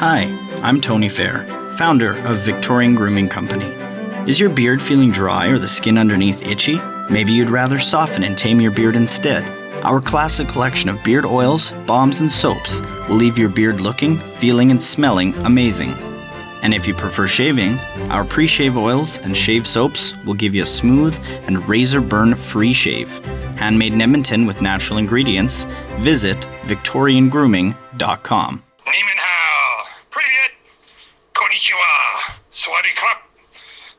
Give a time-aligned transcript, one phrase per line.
[0.00, 0.22] Hi,
[0.62, 1.44] I'm Tony Fair,
[1.76, 3.66] founder of Victorian Grooming Company.
[4.26, 6.80] Is your beard feeling dry or the skin underneath itchy?
[7.10, 9.50] Maybe you'd rather soften and tame your beard instead.
[9.82, 14.70] Our classic collection of beard oils, balms, and soaps will leave your beard looking, feeling,
[14.70, 15.92] and smelling amazing.
[16.62, 17.78] And if you prefer shaving,
[18.08, 22.36] our pre shave oils and shave soaps will give you a smooth and razor burn
[22.36, 23.18] free shave.
[23.58, 25.66] Handmade in Edmonton with natural ingredients,
[25.98, 26.38] visit
[26.68, 28.62] VictorianGrooming.com.
[28.86, 29.29] Ni
[32.60, 32.92] Swaddy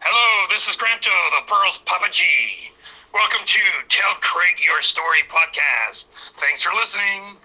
[0.02, 2.24] Hello, this is Granto, the Pearl's Papa G.
[3.12, 6.06] Welcome to Tell Craig Your Story podcast.
[6.40, 7.38] Thanks for listening.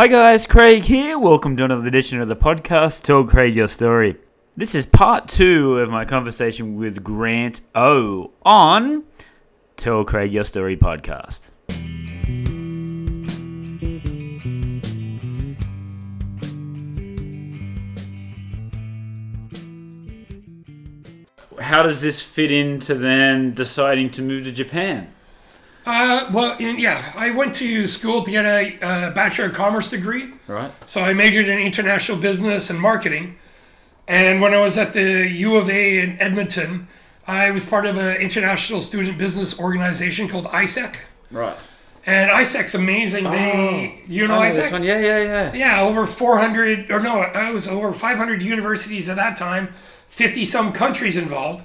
[0.00, 1.18] Hi guys, Craig here.
[1.18, 4.16] Welcome to another edition of the podcast, Tell Craig Your Story.
[4.56, 9.04] This is part two of my conversation with Grant O on
[9.76, 11.50] Tell Craig Your Story podcast.
[21.60, 25.12] How does this fit into then deciding to move to Japan?
[25.86, 29.88] Uh, well, in, yeah, I went to school to get a, uh Bachelor of Commerce
[29.88, 30.32] degree.
[30.46, 30.70] Right?
[30.86, 33.36] So I majored in international business and marketing.
[34.06, 36.88] And when I was at the U of A in Edmonton,
[37.26, 40.96] I was part of an international student business organization called AIESEC.
[41.30, 41.56] Right.
[42.06, 43.24] And AIESEC's amazing.
[43.24, 44.54] They, you know, Oh, I AIESEC?
[44.56, 44.82] this one.
[44.82, 45.52] Yeah, yeah, yeah.
[45.54, 49.72] Yeah, over 400, or no, I was over 500 universities at that time,
[50.08, 51.64] 50 some countries involved.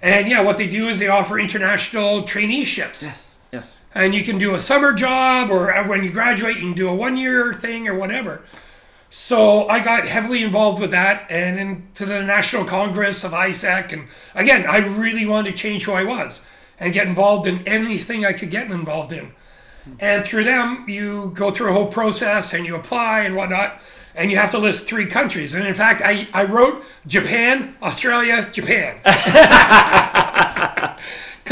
[0.00, 3.02] And yeah, what they do is they offer international traineeships.
[3.02, 3.31] Yes.
[3.52, 3.78] Yes.
[3.94, 6.94] and you can do a summer job or when you graduate you can do a
[6.94, 8.40] one year thing or whatever
[9.10, 13.92] so i got heavily involved with that and into the national congress of AIESEC.
[13.92, 16.46] and again i really wanted to change who i was
[16.80, 19.32] and get involved in anything i could get involved in
[20.00, 23.78] and through them you go through a whole process and you apply and whatnot
[24.14, 28.48] and you have to list three countries and in fact i, I wrote japan australia
[28.50, 28.96] japan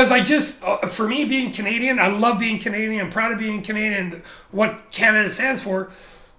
[0.01, 3.05] because I just, uh, for me being Canadian, I love being Canadian.
[3.05, 5.91] I'm proud of being Canadian, what Canada stands for.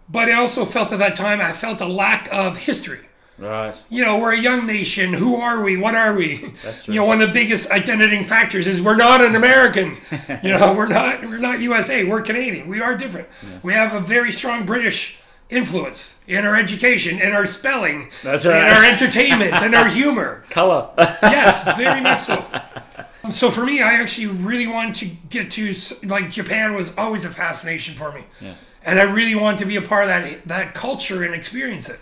[0.09, 3.01] But I also felt at that time, I felt a lack of history.
[3.37, 3.79] Right.
[3.87, 5.13] You know, we're a young nation.
[5.13, 5.77] Who are we?
[5.77, 6.55] What are we?
[6.63, 6.95] That's true.
[6.95, 9.95] You know, one of the biggest identifying factors is we're not an American.
[10.43, 12.03] you know, we're not we're not USA.
[12.03, 12.67] We're Canadian.
[12.67, 13.27] We are different.
[13.61, 15.19] We have a very strong British
[15.51, 20.89] influence in our education, in our spelling, That's in our entertainment, and our humor Color.
[20.97, 22.43] yes, very much so.
[23.31, 27.29] So for me, I actually really wanted to get to like Japan was always a
[27.29, 28.69] fascination for me, yes.
[28.83, 31.99] and I really wanted to be a part of that that culture and experience it.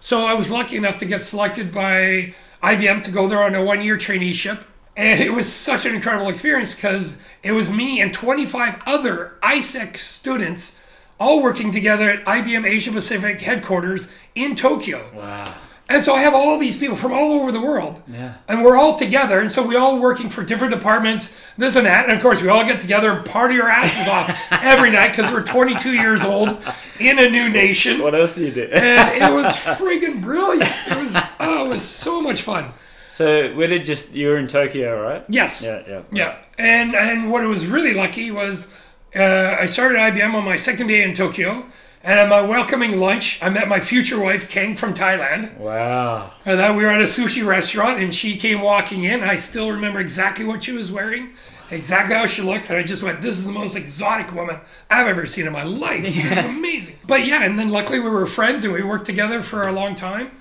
[0.00, 3.62] So I was lucky enough to get selected by IBM to go there on a
[3.64, 4.64] one year traineeship,
[4.96, 9.96] and it was such an incredible experience because it was me and 25 other AIESEC
[9.96, 10.78] students
[11.18, 15.08] all working together at IBM Asia Pacific headquarters in Tokyo.
[15.14, 15.54] Wow.
[15.92, 18.02] And so I have all these people from all over the world.
[18.08, 18.34] Yeah.
[18.48, 19.40] And we're all together.
[19.40, 22.08] And so we all working for different departments, this and that.
[22.08, 24.30] And of course, we all get together and party our asses off
[24.62, 26.58] every night because we're 22 years old
[26.98, 28.00] in a new nation.
[28.00, 28.64] What else do you do?
[28.72, 29.46] And it was
[29.78, 30.70] friggin' brilliant.
[30.88, 32.72] It was, oh, it was so much fun.
[33.10, 35.24] so where did just you were in Tokyo, right?
[35.28, 35.62] Yes.
[35.62, 36.02] Yeah, yeah.
[36.10, 36.38] Yeah.
[36.58, 38.66] And and what it was really lucky was
[39.14, 41.66] uh, I started IBM on my second day in Tokyo,
[42.04, 45.56] And at my welcoming lunch, I met my future wife, Kang from Thailand.
[45.56, 46.32] Wow.
[46.44, 49.22] And then we were at a sushi restaurant, and she came walking in.
[49.22, 51.30] I still remember exactly what she was wearing,
[51.70, 54.58] exactly how she looked, and I just went, "This is the most exotic woman
[54.90, 56.04] I've ever seen in my life.
[56.04, 59.40] It was amazing." But yeah, and then luckily we were friends, and we worked together
[59.40, 60.32] for a long time.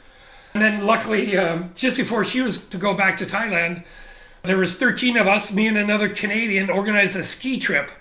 [0.55, 3.83] And then luckily, um, just before she was to go back to Thailand,
[4.43, 7.91] there was 13 of us, me and another Canadian, organized a ski trip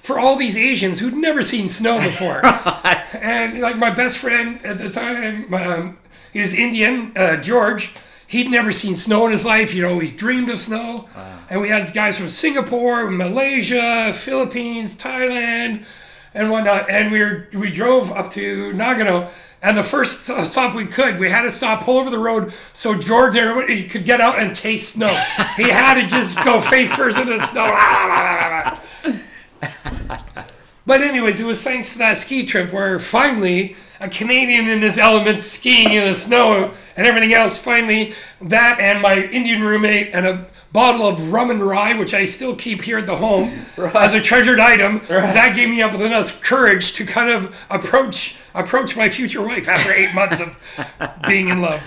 [0.00, 2.40] for all these Asians who'd never seen snow before.
[2.44, 5.98] And like my best friend at the time, um,
[6.32, 7.94] he was Indian, uh, George.
[8.26, 9.72] He'd never seen snow in his life.
[9.72, 11.08] He'd always dreamed of snow.
[11.48, 15.84] And we had guys from Singapore, Malaysia, Philippines, Thailand,
[16.32, 16.88] and whatnot.
[16.88, 19.30] And we were, we drove up to Nagano.
[19.62, 22.54] And the first uh, stop we could, we had to stop, pull over the road
[22.72, 25.12] so George everybody could get out and taste snow.
[25.56, 27.66] he had to just go face first into the snow.
[30.86, 34.98] But anyways, it was thanks to that ski trip where finally a Canadian in his
[34.98, 37.58] element skiing in the snow and everything else.
[37.58, 42.24] Finally, that and my Indian roommate and a bottle of rum and rye, which I
[42.24, 45.02] still keep here at the home as a treasured item.
[45.08, 49.68] That gave me up with enough courage to kind of approach approach my future wife
[49.68, 50.56] after eight months of
[51.26, 51.82] being in love.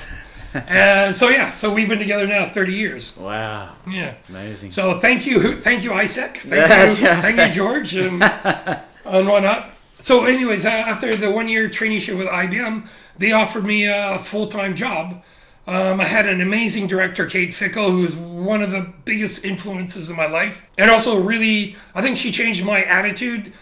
[0.53, 3.15] And so yeah, so we've been together now thirty years.
[3.17, 3.75] Wow.
[3.89, 4.15] Yeah.
[4.29, 4.71] Amazing.
[4.71, 6.37] So thank you, thank you, AIESEC.
[6.37, 7.21] Thank Yes, you, yes.
[7.23, 8.23] thank you, George, and,
[9.05, 9.69] and whatnot.
[9.99, 12.85] So, anyways, uh, after the one-year traineeship with IBM,
[13.17, 15.23] they offered me a full-time job.
[15.65, 20.09] Um, I had an amazing director, Kate Fickle, who was one of the biggest influences
[20.09, 23.53] in my life, and also really, I think she changed my attitude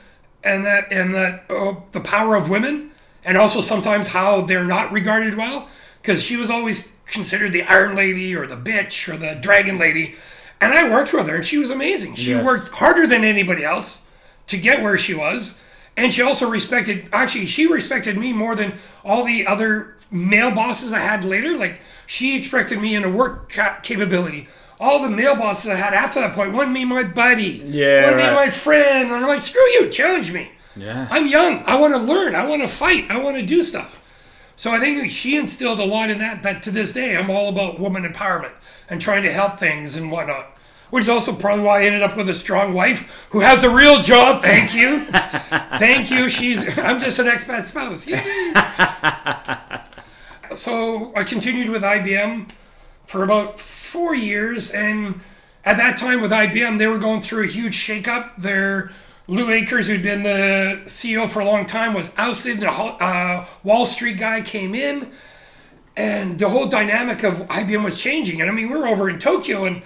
[0.43, 2.89] and that and that uh, the power of women,
[3.23, 5.69] and also sometimes how they're not regarded well,
[6.01, 10.15] because she was always considered the Iron Lady or the bitch or the Dragon Lady,
[10.59, 12.15] and I worked with her, and she was amazing.
[12.15, 12.45] She Yes.
[12.45, 14.03] worked harder than anybody else
[14.47, 15.57] to get where she was.
[15.97, 20.93] And she also respected, actually, she respected me more than all the other male bosses
[20.93, 21.51] I had later.
[21.57, 24.47] Like, she expected me in a work ca- capability.
[24.79, 28.17] All the male bosses I had after that point wanted me my buddy, Yeah, wanted
[28.23, 29.07] me my friend.
[29.11, 30.51] And I'm like, screw you, challenge me.
[30.77, 31.09] Yes.
[31.11, 31.63] I'm young.
[31.65, 32.35] I want to learn.
[32.35, 33.11] I want to fight.
[33.11, 34.00] I want to do stuff.
[34.61, 36.43] So I think she instilled a lot in that.
[36.43, 38.51] That to this day, I'm all about woman empowerment
[38.87, 40.55] and trying to help things and whatnot.
[40.91, 43.71] Which is also probably why I ended up with a strong wife who has a
[43.71, 44.43] real job.
[44.43, 44.99] Thank you,
[45.79, 46.29] thank you.
[46.29, 46.77] She's.
[46.77, 48.07] I'm just an expat spouse.
[50.55, 52.51] So I continued with IBM
[53.07, 55.21] for about four years, and
[55.65, 58.35] at that time with IBM, they were going through a huge shakeup.
[58.37, 58.91] Their
[59.27, 62.57] Lou Akers, who'd been the CEO for a long time, was ousted.
[62.57, 65.11] and A uh, Wall Street guy came in,
[65.95, 68.41] and the whole dynamic of IBM was changing.
[68.41, 69.83] And I mean, we were over in Tokyo, and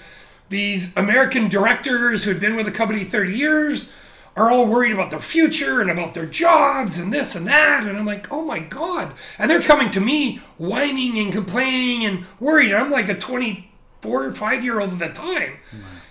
[0.50, 3.94] these American directors who had been with the company 30 years
[4.36, 7.86] are all worried about their future and about their jobs and this and that.
[7.86, 9.14] And I'm like, oh my God.
[9.40, 12.72] And they're coming to me whining and complaining and worried.
[12.72, 15.58] And I'm like a 24 or 5 year old at the time.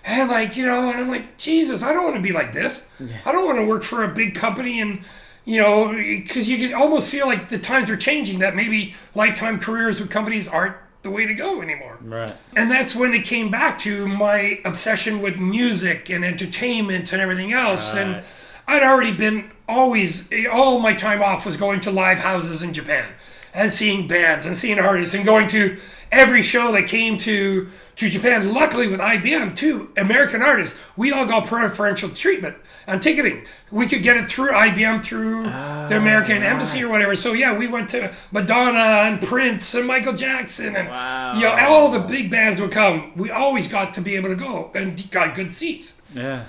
[0.06, 2.88] And like, you know, and I'm like, Jesus, I don't want to be like this.
[3.24, 5.00] I don't want to work for a big company and,
[5.44, 9.58] you know, because you could almost feel like the times are changing, that maybe lifetime
[9.58, 11.98] careers with companies aren't the way to go anymore.
[12.02, 12.34] Right.
[12.54, 17.52] And that's when it came back to my obsession with music and entertainment and everything
[17.52, 17.94] else.
[17.94, 18.22] And
[18.66, 23.06] I'd already been always, all my time off was going to live houses in Japan
[23.54, 25.78] and seeing bands and seeing artists and going to
[26.10, 28.52] every show that came to, to Japan.
[28.52, 32.56] Luckily, with IBM, too, American artists, we all got preferential treatment
[32.86, 33.46] on ticketing.
[33.70, 37.14] We could get it through IBM, through the American ah, Embassy or whatever.
[37.14, 41.90] So, yeah, we went to Madonna and Prince and Michael Jackson and, you know, all
[41.90, 43.12] the big bands would come.
[43.16, 45.94] We always got to be able to go and got good seats.
[46.12, 46.44] Yeah.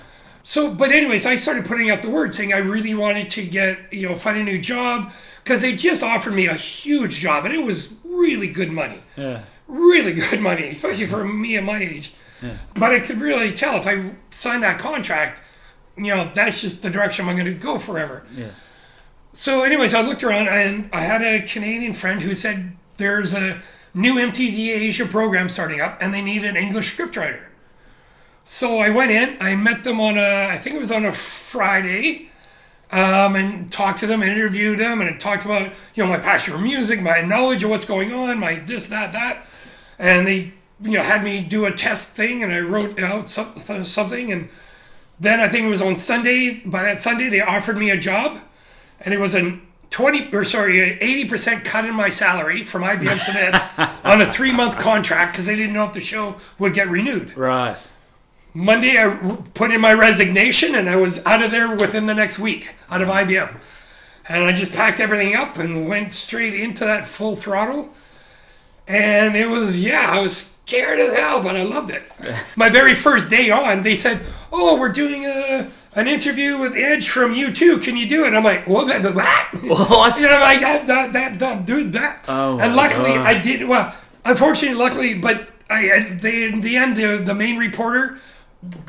[0.46, 3.92] So, but anyways, I started putting out the word saying I really wanted to get,
[3.92, 5.12] you know, find a new job
[5.42, 9.00] because they just offered me a huge job and it was really good money.
[9.16, 9.42] Yeah.
[9.66, 12.12] Really good money, especially for me at my age.
[12.74, 15.42] But I could really tell if I signed that contract,
[15.96, 18.24] you know, that's just the direction I'm going to go forever.
[18.32, 18.50] Yeah.
[19.32, 23.60] So, anyways, I looked around and I had a Canadian friend who said there's a
[23.94, 27.45] new MTV Asia program starting up and they need an English scriptwriter.
[28.48, 31.10] So I went in, I met them on a, I think it was on a
[31.10, 32.28] Friday,
[32.92, 36.54] um, and talked to them and interviewed them and talked about, you know, my passion
[36.54, 39.44] for music, my knowledge of what's going on, my this, that, that.
[39.98, 43.58] And they, you know, had me do a test thing and I wrote out some,
[43.82, 44.30] something.
[44.30, 44.48] And
[45.18, 48.38] then I think it was on Sunday, by that Sunday, they offered me a job
[49.00, 49.58] and it was a
[49.90, 54.32] 20 or sorry, an 80% cut in my salary from IBM to this on a
[54.32, 57.36] three month contract because they didn't know if the show would get renewed.
[57.36, 57.76] Right.
[58.56, 59.14] Monday, I
[59.52, 63.02] put in my resignation and I was out of there within the next week out
[63.02, 63.54] of IBM.
[64.30, 67.92] And I just packed everything up and went straight into that full throttle.
[68.88, 72.04] And it was, yeah, I was scared as hell, but I loved it.
[72.56, 77.08] My very first day on, they said, "Oh, we're doing a an interview with Edge
[77.08, 77.82] from U2.
[77.82, 78.86] Can you do it?" I'm like, "What?
[79.14, 79.54] What?"
[79.90, 80.18] What?
[80.18, 82.24] You know, like that, that, that, that dude, that.
[82.26, 83.26] Oh and luckily, God.
[83.26, 83.94] I did well.
[84.24, 88.18] Unfortunately, luckily, but I they, in the end, the the main reporter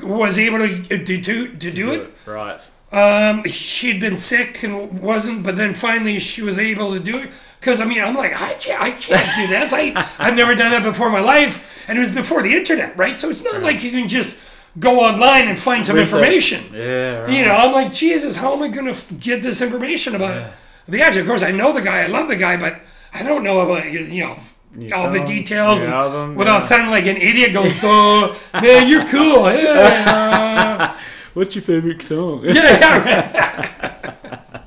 [0.03, 2.13] was able to to do to do it.
[2.25, 2.59] Right.
[2.89, 7.31] Um, she'd been sick and wasn't, but then finally she was able to do it.
[7.59, 9.73] Because I mean, I'm like, I can't, I can't do this.
[9.73, 12.95] I, I've never done that before in my life, and it was before the internet,
[12.97, 13.17] right?
[13.17, 14.37] So it's not like you can just
[14.79, 16.13] go online and find some Research.
[16.13, 16.73] information.
[16.73, 17.19] Yeah.
[17.19, 17.33] Right.
[17.33, 20.53] You know, I'm like, Jesus, how am I going to get this information about
[20.87, 21.17] the edge?
[21.17, 22.79] Of course, I know the guy, I love the guy, but
[23.13, 24.37] I don't know about you know.
[24.93, 26.65] All the details and album, without yeah.
[26.67, 30.97] sounding like an idiot go duh, man you're cool yeah,
[31.33, 32.41] What's your favorite song?
[32.45, 33.83] yeah.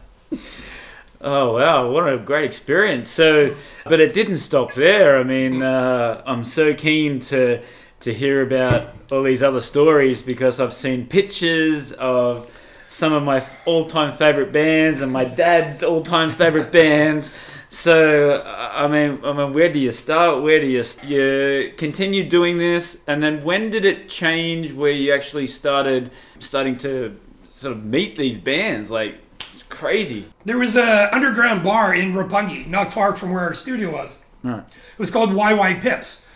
[1.23, 3.11] Oh wow, what a great experience!
[3.11, 5.19] So, but it didn't stop there.
[5.19, 7.61] I mean, uh, I'm so keen to
[8.01, 12.51] to hear about all these other stories because I've seen pictures of
[12.91, 17.33] some of my all-time favorite bands and my dad's all-time favorite bands.
[17.69, 20.43] So, I mean, I mean, where do you start?
[20.43, 23.01] Where do you you continue doing this?
[23.07, 24.73] And then when did it change?
[24.73, 27.17] Where you actually started starting to
[27.49, 28.91] sort of meet these bands?
[28.91, 29.21] Like,
[29.53, 30.27] it's crazy.
[30.45, 34.19] There was a underground bar in Roppongi, not far from where our studio was.
[34.43, 34.65] Right.
[34.65, 36.27] It was called YY Pips.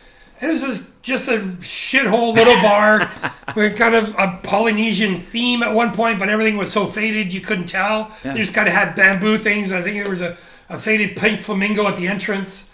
[0.41, 3.11] It was just, just a shithole little bar
[3.57, 7.41] with kind of a Polynesian theme at one point, but everything was so faded you
[7.41, 8.11] couldn't tell.
[8.35, 9.71] They just kind of had bamboo things.
[9.71, 10.37] And I think there was a,
[10.69, 12.71] a faded pink flamingo at the entrance.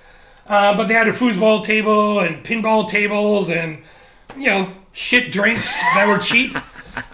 [0.47, 3.79] Uh, but they had a foosball table and pinball tables and,
[4.37, 6.57] you know, shit drinks that were cheap.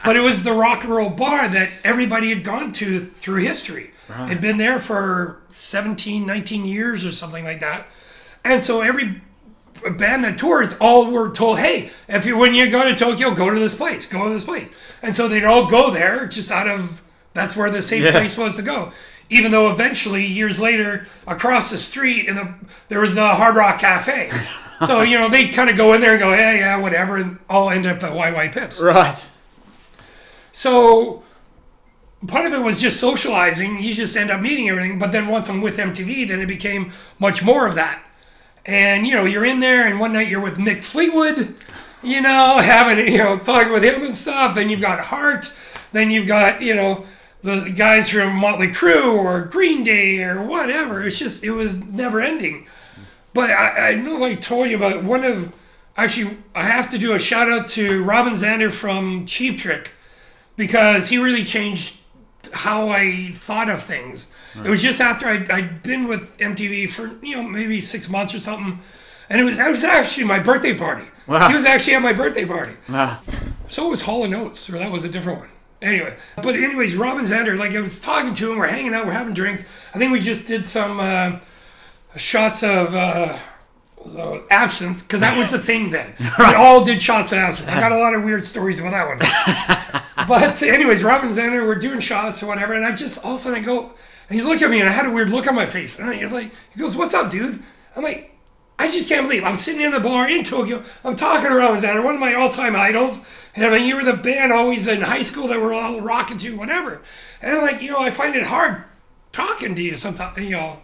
[0.04, 3.90] But it was the rock and roll bar that everybody had gone to through history.
[4.08, 7.86] Had been there for 17, 19 years or something like that.
[8.42, 9.20] And so every
[9.90, 13.50] band that tours all were told, hey, if you when you go to Tokyo, go
[13.50, 14.68] to this place, go to this place.
[15.02, 17.02] And so they'd all go there just out of
[17.34, 18.12] that's where the safe Yeah.
[18.12, 18.92] place was to go.
[19.28, 22.54] Even though eventually, years later, across the street, in the
[22.88, 24.30] there was the Hard Rock Cafe.
[24.86, 27.38] so you know they kind of go in there and go, yeah, yeah, whatever, and
[27.50, 28.80] all end up at YY Pips.
[28.80, 29.26] Right.
[30.52, 31.22] So
[32.26, 33.78] part of it was just socializing.
[33.82, 34.98] You just end up meeting everything.
[34.98, 38.02] But then once I'm with MTV, then it became much more of that.
[38.66, 41.54] And you know, you're in there, and one night you're with Mick Fleetwood,
[42.02, 44.54] you know, having you know talking with him and stuff.
[44.54, 45.52] Then you've got Hart.
[45.92, 47.04] Then you've got you know
[47.42, 51.02] the guys from Motley Crue or Green Day or whatever.
[51.04, 52.66] It's just it was never ending.
[53.32, 55.54] But I, I know I told you about one of
[55.96, 59.92] actually I have to do a shout out to Robin Zander from Cheap Trick
[60.56, 62.00] because he really changed
[62.52, 64.28] how I thought of things.
[64.54, 68.34] It was just after I'd, I'd been with MTV for you know maybe six months
[68.34, 68.78] or something,
[69.28, 71.04] and it was that was actually my birthday party.
[71.26, 71.48] Wow.
[71.48, 72.72] He was actually at my birthday party.
[72.88, 73.20] Ah,
[73.68, 75.48] So was Hall and Oates, or that was a different one.
[75.82, 79.12] Anyway, but anyways, Robin Zander, like I was talking to him, we're hanging out, we're
[79.12, 79.66] having drinks.
[79.94, 81.40] I think we just did some uh,
[82.16, 83.38] shots of uh,
[84.16, 86.14] uh, absinthe because that was the thing then.
[86.38, 87.70] We all did shots of absinthe.
[87.70, 89.06] I got a lot of weird stories about that
[89.92, 90.02] one.
[90.28, 93.42] but anyways, Robin Zander, we're doing shots or whatever, and I just all of a
[93.42, 93.94] sudden I go,
[94.28, 96.12] and he's looking at me, and I had a weird look on my face, and
[96.14, 97.62] he's like, he goes, "What's up, dude?"
[97.94, 98.32] I'm like.
[98.78, 100.84] I just can't believe I'm sitting in the bar in Tokyo.
[101.02, 103.20] I'm talking to Robin Zander, one of my all-time idols.
[103.54, 106.36] And I mean, you were the band always in high school that we're all rocking
[106.36, 107.00] to, whatever.
[107.40, 108.84] And I'm like, you know, I find it hard
[109.32, 110.80] talking to you sometimes, you know.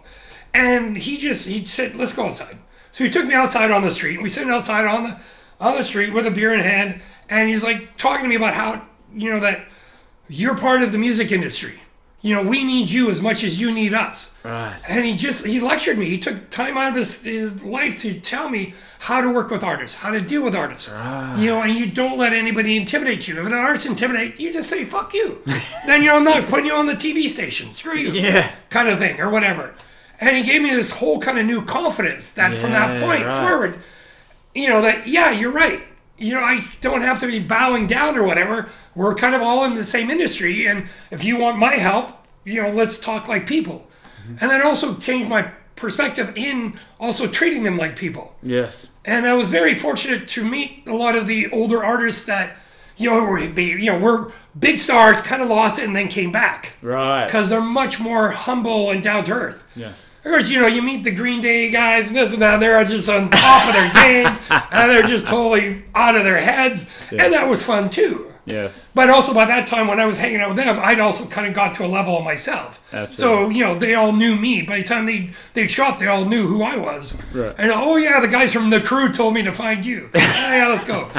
[0.53, 2.57] And he just he said, "Let's go outside."
[2.91, 4.21] So he took me outside on the street.
[4.21, 5.19] We sitting outside on the
[5.59, 8.53] on the street with a beer in hand, and he's like talking to me about
[8.53, 9.67] how you know that
[10.29, 11.79] you're part of the music industry.
[12.21, 14.33] You know, we need you as much as you need us.
[14.43, 14.79] right.
[14.87, 16.05] And he just he lectured me.
[16.05, 19.61] He took time out of his, his life to tell me how to work with
[19.61, 20.89] artists, how to deal with artists.
[20.89, 21.35] Right.
[21.39, 23.41] You know, and you don't let anybody intimidate you.
[23.41, 25.41] If an artist intimidate you, just say fuck you.
[25.85, 27.73] then you know I'm not putting you on the TV station.
[27.73, 28.09] Screw you.
[28.11, 28.49] Yeah.
[28.69, 29.75] Kind of thing or whatever.
[30.21, 33.49] And he gave me this whole kind of new confidence that from that point right.
[33.49, 33.79] forward,
[34.55, 35.83] you know, that yeah, you're right.
[36.17, 38.69] You know, I don't have to be bowing down or whatever.
[38.95, 42.11] We're kind of all in the same industry, and if you want my help,
[42.45, 43.87] you know, let's talk like people.
[44.21, 44.35] Mm-hmm.
[44.41, 48.35] And that also changed my perspective in also treating them like people.
[48.43, 48.87] Yes.
[49.05, 52.55] And I was very fortunate to meet a lot of the older artists that,
[52.95, 56.07] you know, were be, you know, were big stars, kind of lost it, and then
[56.07, 57.25] came back Right.
[57.25, 59.65] because they're much more humble and down to earth.
[59.75, 60.05] Yes.
[60.25, 62.63] Of course, you know, you meet the Green Day guys and this and that, and
[62.63, 64.27] they're just on top of their game
[64.71, 66.87] and they're just totally out of their heads.
[67.11, 68.33] And that was fun too.
[68.45, 68.87] Yes.
[68.93, 71.47] But also by that time, when I was hanging out with them, I'd also kind
[71.47, 72.81] of got to a level of myself.
[73.11, 74.61] So you know, they all knew me.
[74.61, 77.17] By the time they they'd show up, they all knew who I was.
[77.33, 77.55] Right.
[77.57, 80.09] And oh yeah, the guys from the crew told me to find you.
[80.15, 81.09] oh, yeah, let's go.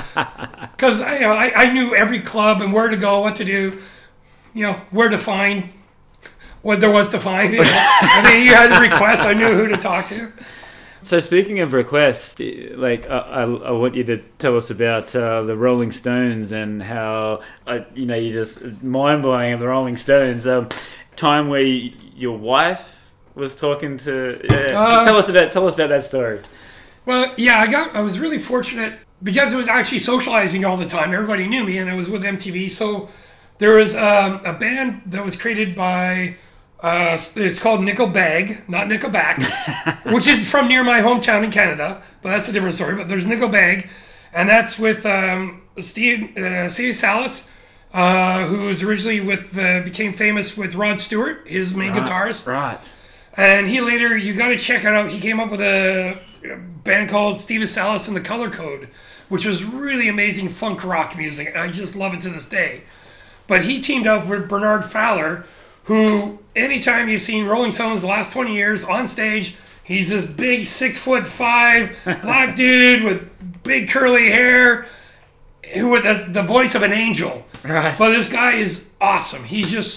[0.77, 3.81] Because you know, I, I knew every club and where to go, what to do,
[4.53, 5.71] you know, where to find
[6.65, 7.53] what there was to find.
[7.53, 7.99] You know?
[8.03, 10.33] and then you had a request, I knew who to talk to.
[11.03, 15.43] So speaking of requests, like I, I, I want you to tell us about uh,
[15.43, 19.99] the Rolling Stones and how uh, you know you just mind blowing of the Rolling
[19.99, 20.47] Stones.
[20.47, 20.71] Um,
[21.15, 23.05] time where y your wife
[23.35, 24.41] was talking to.
[24.49, 26.41] Yeah, Uh, tell us about tell us about that story.
[27.05, 30.87] Well, yeah, I got I was really fortunate because it was actually socializing all the
[30.87, 31.13] time.
[31.13, 32.71] Everybody knew me, and I was with MTV.
[32.71, 33.11] So
[33.59, 36.37] there was um, a band that was created by.
[36.85, 39.43] Uh, it's called Nickel Bag, not Nickelback,
[40.13, 42.95] which is from near my hometown in Canada, but that's a different story.
[42.95, 43.89] But there's Nickel Bag,
[44.35, 47.49] and that's with um, Steve uh, Steve Salas,
[47.95, 52.47] uh, who was originally with uh, became famous with Rod Stewart, his main guitarist.
[52.47, 52.93] Right.
[53.35, 55.09] And he later, you got to check it out.
[55.09, 56.19] He came up with a
[56.85, 58.91] band called Steve Salas and the Color Code,
[59.31, 61.49] which was really amazing funk rock music.
[61.49, 62.83] And I just love it to this day.
[63.47, 65.47] But he teamed up with Bernard Fowler,
[65.85, 70.65] who, anytime you've seen Rolling Stones the last 20 years on stage, he's this big
[70.65, 74.87] six foot five black dude with big curly hair,
[75.75, 77.45] who with the, the voice of an angel.
[77.63, 77.97] Right.
[77.99, 79.45] But this guy is awesome.
[79.45, 79.95] He's just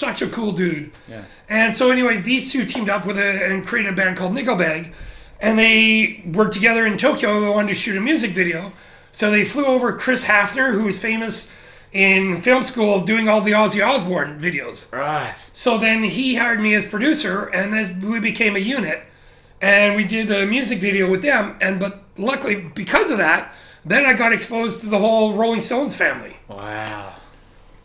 [0.00, 0.90] such a cool dude.
[1.08, 1.40] Yes.
[1.48, 4.92] And so, anyway, these two teamed up with a, and created a band called Nickelbag,
[5.40, 7.40] and they worked together in Tokyo.
[7.40, 8.72] They wanted to shoot a music video,
[9.12, 11.50] so they flew over Chris Hafner, who is famous
[11.92, 14.92] in film school doing all the Ozzy Osbourne videos.
[14.92, 15.34] Right.
[15.52, 19.02] So then he hired me as producer, and then we became a unit,
[19.60, 21.56] and we did a music video with them.
[21.60, 23.52] And but luckily, because of that,
[23.84, 26.36] then I got exposed to the whole Rolling Stones family.
[26.48, 27.14] Wow.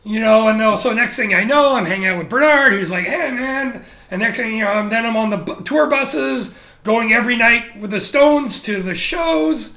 [0.04, 2.92] You know, and then, so next thing I know, I'm hanging out with Bernard, who's
[2.92, 5.88] like, "Hey, man!" And next thing you know, I'm, then I'm on the bu- tour
[5.88, 9.74] buses, going every night with the Stones to the shows.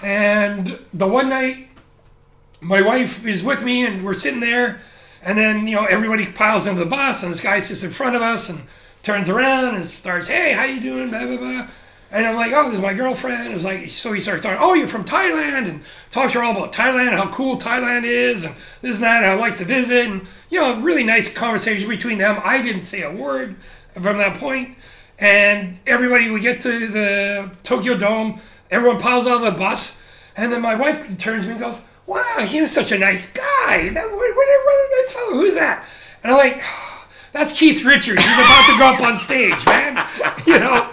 [0.00, 1.67] And the one night,
[2.60, 4.80] my wife is with me, and we're sitting there,
[5.22, 8.16] and then you know everybody piles into the bus, and this guy sits in front
[8.16, 8.60] of us and
[9.02, 11.68] turns around and starts, "Hey, how you doing?" Blah blah blah.
[12.10, 13.52] And I'm like, oh, this is my girlfriend.
[13.52, 16.56] It's like, so he starts talking, oh, you're from Thailand, and talks to her all
[16.56, 20.06] about Thailand, how cool Thailand is, and this and that, how he likes to visit,
[20.06, 22.40] and you know, really nice conversation between them.
[22.42, 23.56] I didn't say a word
[23.92, 24.78] from that point,
[25.18, 30.02] and everybody we get to the Tokyo Dome, everyone piles out of the bus,
[30.34, 33.32] and then my wife turns to me and goes, wow, he was such a nice
[33.32, 33.90] guy.
[33.90, 35.32] That what, what, what a nice fellow.
[35.34, 35.86] Who's that?
[36.22, 36.62] And I'm like,
[37.32, 38.24] that's Keith Richards.
[38.24, 40.06] He's about to go up on stage, man.
[40.46, 40.90] You know.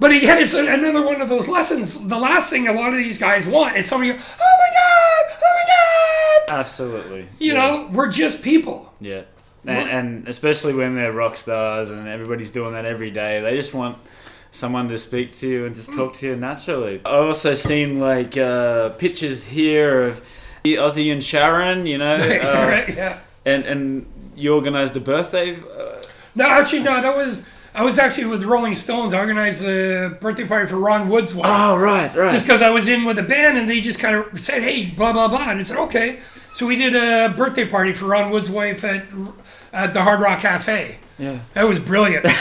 [0.00, 2.06] But again, it's another one of those lessons.
[2.06, 5.38] The last thing a lot of these guys want is somebody, go, oh my god,
[5.42, 6.60] oh my god.
[6.60, 7.28] Absolutely.
[7.38, 8.92] You know, we're just people.
[9.00, 9.22] Yeah.
[9.64, 13.74] And, and especially when they're rock stars and everybody's doing that every day, they just
[13.74, 13.98] want
[14.58, 17.00] someone to speak to you and just talk to you naturally.
[17.04, 20.20] I've also seen like uh, pictures here of
[20.64, 22.88] Ozzy and Sharon, you know, uh, right?
[22.94, 23.18] Yeah.
[23.46, 25.56] and and you organised a birthday.
[25.56, 26.02] Uh,
[26.34, 27.00] No, actually, no.
[27.00, 29.14] That was I was actually with Rolling Stones.
[29.14, 31.46] I organized a birthday party for Ron Wood's wife.
[31.48, 32.30] oh right, right.
[32.30, 34.86] just because I was in with a band and they just kind of said, hey,
[34.86, 35.50] blah, blah, blah.
[35.50, 36.18] And I said, okay.
[36.52, 39.04] So we did a birthday party for Ron Wood's wife at,
[39.72, 40.98] at the Hard Rock Cafe.
[41.18, 41.40] yeah.
[41.54, 42.26] That was brilliant.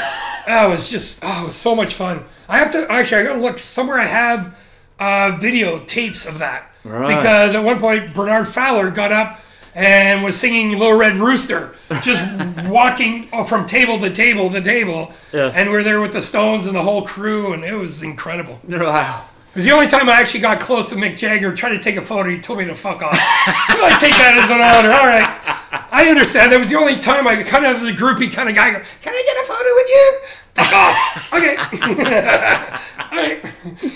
[0.47, 2.23] that was just, oh, it was so much fun.
[2.49, 4.57] I have to, actually, I gotta look somewhere I have
[4.99, 6.71] uh, video tapes of that.
[6.83, 7.15] Right.
[7.15, 9.41] Because at one point, Bernard Fowler got up
[9.75, 12.23] and was singing Little Red Rooster, just
[12.67, 15.13] walking from table to table to table.
[15.31, 15.53] Yes.
[15.55, 18.59] And we're there with the Stones and the whole crew, and it was incredible.
[18.69, 19.25] Wow.
[19.51, 21.95] It was the only time I actually got close to Mick Jagger, tried to take
[21.95, 22.29] a photo.
[22.29, 23.13] He told me to fuck off.
[23.17, 24.93] I take that as an honor.
[24.93, 25.57] All right.
[25.91, 26.51] I understand.
[26.51, 28.81] That was the only time I kind of, as a groupie kind of guy, go,
[29.01, 30.19] can I get a photo with you?
[30.53, 31.33] Fuck off.
[31.33, 31.55] Okay.
[33.11, 33.43] All right.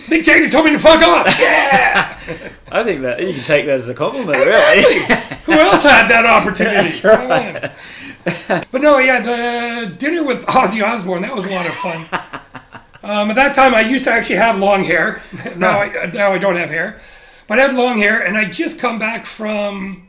[0.08, 1.28] Mick Jagger told me to fuck off.
[1.40, 2.20] Yeah.
[2.72, 5.00] I think that you can take that as a compliment, really.
[5.46, 6.90] Who else had that opportunity?
[6.90, 7.72] That's right.
[8.72, 12.06] But no, yeah, the dinner with Ozzy Osbourne, that was a lot of fun.
[13.04, 15.22] Um, at that time, I used to actually have long hair.
[15.58, 17.02] now, I, now I don't have hair.
[17.48, 20.08] But I had long hair, and I'd just come back from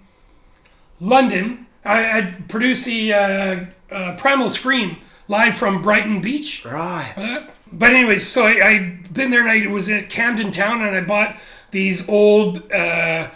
[1.01, 1.67] London.
[1.85, 4.97] I, I'd produced the uh, uh, Primal Scream
[5.29, 6.65] live from Brighton Beach.
[6.65, 7.15] right.
[7.17, 7.43] Uh,
[7.73, 11.01] But anyways, so I, I'd been there and I was at Camden Town and I
[11.01, 11.37] bought
[11.71, 13.31] these old uh,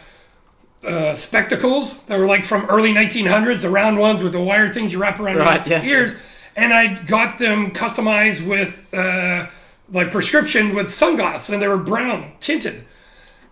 [0.84, 4.92] uh, spectacles that were like from early 1900s, the round ones with the wire things
[4.92, 5.86] you wrap around Right, your yes.
[5.86, 6.14] ears.
[6.54, 9.46] And I got them customized with uh,
[9.90, 12.84] like prescription with sunglasses and they were brown tinted.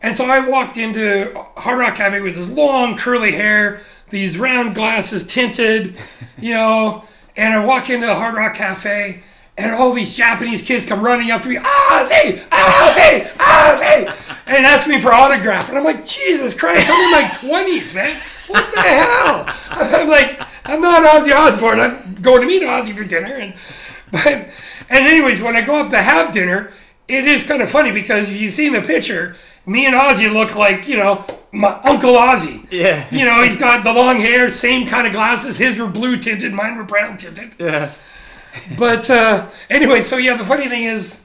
[0.02, 4.74] And so I walked into Hard Rock Cafe with this long curly hair, these round
[4.74, 5.96] glasses tinted,
[6.38, 7.04] you know,
[7.36, 9.22] and I walk into a Hard Rock Cafe
[9.56, 14.88] and all these Japanese kids come running up to me, Ozzy, Ozzy, Ozzy, and ask
[14.88, 15.68] me for autograph.
[15.68, 18.20] And I'm like, Jesus Christ, I'm in my 20s, man.
[18.48, 19.46] What the hell?
[19.70, 21.80] I'm like, I'm not Ozzy Osbourne.
[21.80, 23.32] I'm going to meet Ozzy for dinner.
[23.32, 23.54] And
[24.10, 26.72] but and anyways, when I go up to have dinner,
[27.08, 29.36] it is kind of funny because if you've seen the picture,
[29.66, 32.66] me and Ozzy look like, you know, my Uncle Ozzy.
[32.70, 33.06] Yeah.
[33.10, 35.58] You know, he's got the long hair, same kind of glasses.
[35.58, 37.54] His were blue tinted, mine were brown tinted.
[37.58, 38.02] Yes.
[38.78, 41.22] But uh, anyway, so yeah, the funny thing is,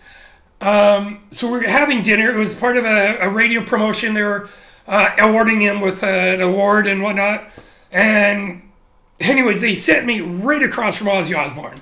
[0.61, 2.31] um, so we're having dinner.
[2.31, 4.13] It was part of a, a radio promotion.
[4.13, 4.49] They were
[4.87, 7.49] uh, awarding him with an award and whatnot.
[7.91, 8.63] And
[9.19, 11.79] anyways, they sent me right across from Ozzy Osbourne,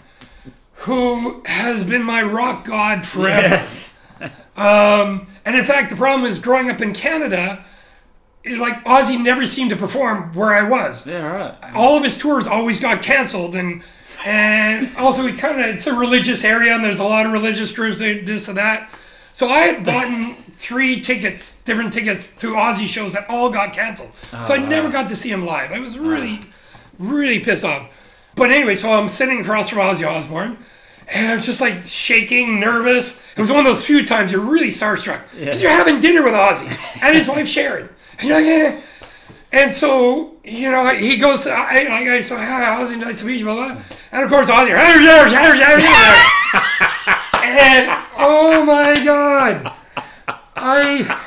[0.82, 3.48] who has been my rock god forever.
[3.48, 4.00] Yes.
[4.58, 7.64] Um, and in fact, the problem is growing up in Canada,
[8.44, 11.06] like Ozzy never seemed to perform where I was.
[11.06, 11.76] Yeah, right.
[11.76, 13.84] All of his tours always got canceled, and
[14.26, 17.72] and also he kind of it's a religious area, and there's a lot of religious
[17.72, 18.92] groups, that this and that.
[19.32, 24.12] So I had bought three tickets, different tickets to Ozzy shows that all got canceled.
[24.44, 25.72] So I never got to see him live.
[25.72, 26.42] I was really,
[26.98, 27.92] really pissed off.
[28.38, 30.58] But anyway, so I'm sitting across from Ozzy Osbourne.
[31.10, 33.20] And I'm just like shaking, nervous.
[33.36, 36.34] It was one of those few times you're really starstruck because you're having dinner with
[36.34, 37.90] Ozzy and his wife Sharon.
[38.20, 38.82] And you're like, eh.
[39.54, 43.40] And so, you know, he goes, I, I, I so, hi, Ozzy, nice to meet
[43.40, 43.82] you, blah, blah.
[44.12, 44.72] And of course, Ozzy,
[47.44, 49.72] and oh my God,
[50.58, 51.18] I,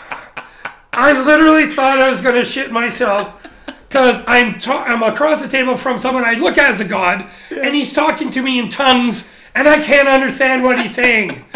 [0.93, 3.50] I literally thought I was going to shit myself
[3.91, 7.29] because I'm ta- I'm across the table from someone I look at as a god,
[7.51, 11.45] and he's talking to me in tongues, and I can't understand what he's saying.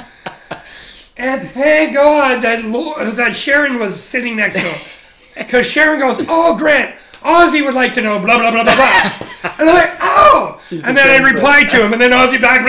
[1.16, 4.80] And thank God that Lo- that Sharon was sitting next to him,
[5.36, 9.12] because Sharon goes, "Oh, Grant." Ozzy would like to know blah blah blah blah blah,
[9.58, 12.66] and I'm like, oh, and then I reply to him, and then Ozzy back,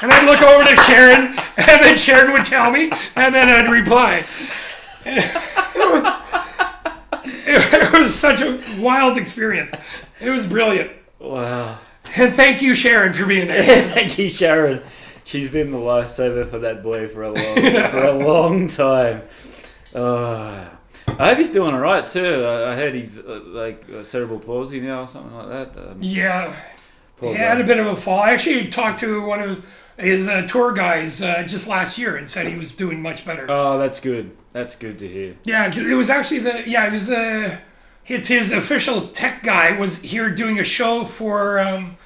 [0.00, 3.68] and I'd look over to Sharon, and then Sharon would tell me, and then I'd
[3.68, 4.24] reply.
[5.04, 6.04] It was
[7.46, 9.70] it was such a wild experience.
[10.20, 10.90] It was brilliant.
[11.18, 11.78] Wow.
[12.16, 13.82] And thank you, Sharon, for being there.
[13.82, 14.82] Thank you, Sharon.
[15.24, 17.54] She's been the lifesaver for that boy for a long,
[17.90, 19.22] for a long time.
[19.94, 20.68] Uh,
[21.06, 22.44] I hope he's doing all right too.
[22.44, 25.90] I, I heard he's uh, like uh, cerebral palsy now or something like that.
[25.90, 26.56] Um, Yeah,
[27.20, 27.38] he guy.
[27.38, 28.20] had a bit of a fall.
[28.20, 29.64] I actually talked to one of
[29.98, 33.46] his uh, tour guys uh, just last year and said he was doing much better.
[33.48, 34.36] Oh, that's good.
[34.52, 35.34] That's good to hear.
[35.44, 37.58] Yeah, 'cause it was actually the yeah it was the
[38.06, 41.96] it's his official tech guy was here doing a show for um,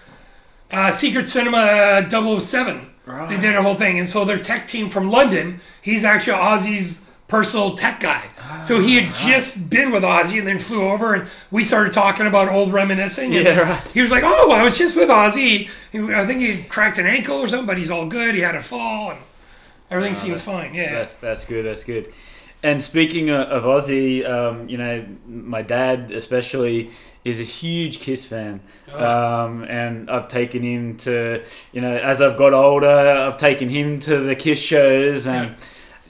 [0.72, 2.90] uh, Secret Cinema 007.
[3.28, 7.02] They did a whole thing, and so their tech team from London, he's actually Ozzy's
[7.28, 8.22] personal tech guy.
[8.62, 12.26] so he had just been with Ozzy and then flew over, and we started talking
[12.26, 13.35] about old reminiscing.
[13.35, 13.88] And Yeah, right.
[13.88, 15.68] He was like, "Oh, I was just with Ozzy.
[15.94, 18.35] I think he cracked an ankle or something, but he's all good.
[18.35, 19.20] He had a fall, and
[19.90, 20.92] everything seems fine." Yeah.
[20.92, 21.64] That's that's good.
[21.64, 22.12] That's good.
[22.64, 26.90] And speaking of, of Ozzy, um, you know, my dad especially
[27.22, 28.62] is a huge Kiss fan,
[28.94, 34.00] um, and I've taken him to, you know, as I've got older, I've taken him
[34.00, 35.57] to the Kiss shows, and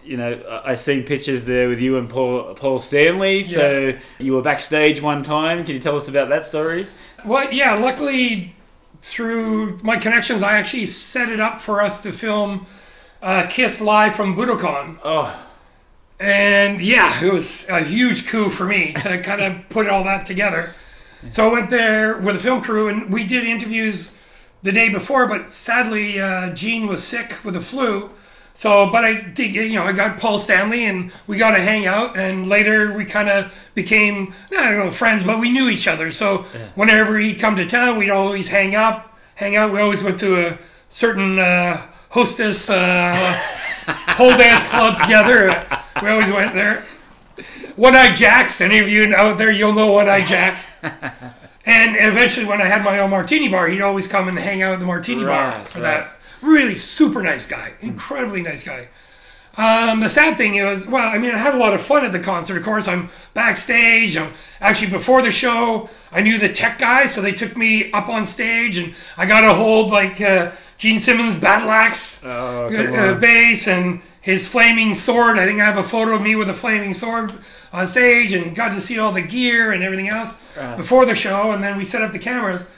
[0.04, 3.42] you know, I I seen pictures there with you and Paul Paul Stanley.
[3.42, 5.64] So you were backstage one time.
[5.64, 6.86] Can you tell us about that story?
[7.24, 8.54] Well, yeah, luckily
[9.02, 12.66] through my connections, I actually set it up for us to film
[13.22, 15.00] uh, Kiss live from Budokan.
[15.04, 15.44] Oh,
[16.20, 20.26] And yeah, it was a huge coup for me to kind of put all that
[20.26, 20.74] together.
[21.30, 24.14] So I went there with a film crew and we did interviews
[24.62, 28.10] the day before, but sadly, uh, Gene was sick with the flu.
[28.52, 31.86] So, but I did, you know, I got Paul Stanley and we got to hang
[31.86, 32.16] out.
[32.16, 36.12] And later we kind of became, I don't know, friends, but we knew each other.
[36.12, 39.72] So whenever he'd come to town, we'd always hang up, hang out.
[39.72, 43.40] We always went to a certain uh, hostess uh,
[43.86, 45.66] whole dance club together.
[46.02, 46.84] We always went there.
[47.76, 50.76] One Eye Jacks, any of you out there, you'll know One Eye Jacks.
[51.66, 54.74] and eventually, when I had my own martini bar, he'd always come and hang out
[54.74, 56.04] at the martini bar for right.
[56.04, 56.16] that.
[56.40, 58.88] Really super nice guy, incredibly nice guy.
[59.56, 62.12] Um, the sad thing is, well, I mean, I had a lot of fun at
[62.12, 62.56] the concert.
[62.56, 64.16] Of course, I'm backstage.
[64.16, 65.88] I'm actually before the show.
[66.10, 69.42] I knew the tech guy, so they took me up on stage, and I got
[69.42, 74.94] to hold like uh, Gene Simmons' battle axe Oh, uh, uh, bass and his flaming
[74.94, 75.38] sword.
[75.38, 77.32] I think I have a photo of me with a flaming sword
[77.72, 80.40] on stage, and got to see all the gear and everything else
[80.76, 81.50] before the show.
[81.50, 82.68] And then we set up the cameras.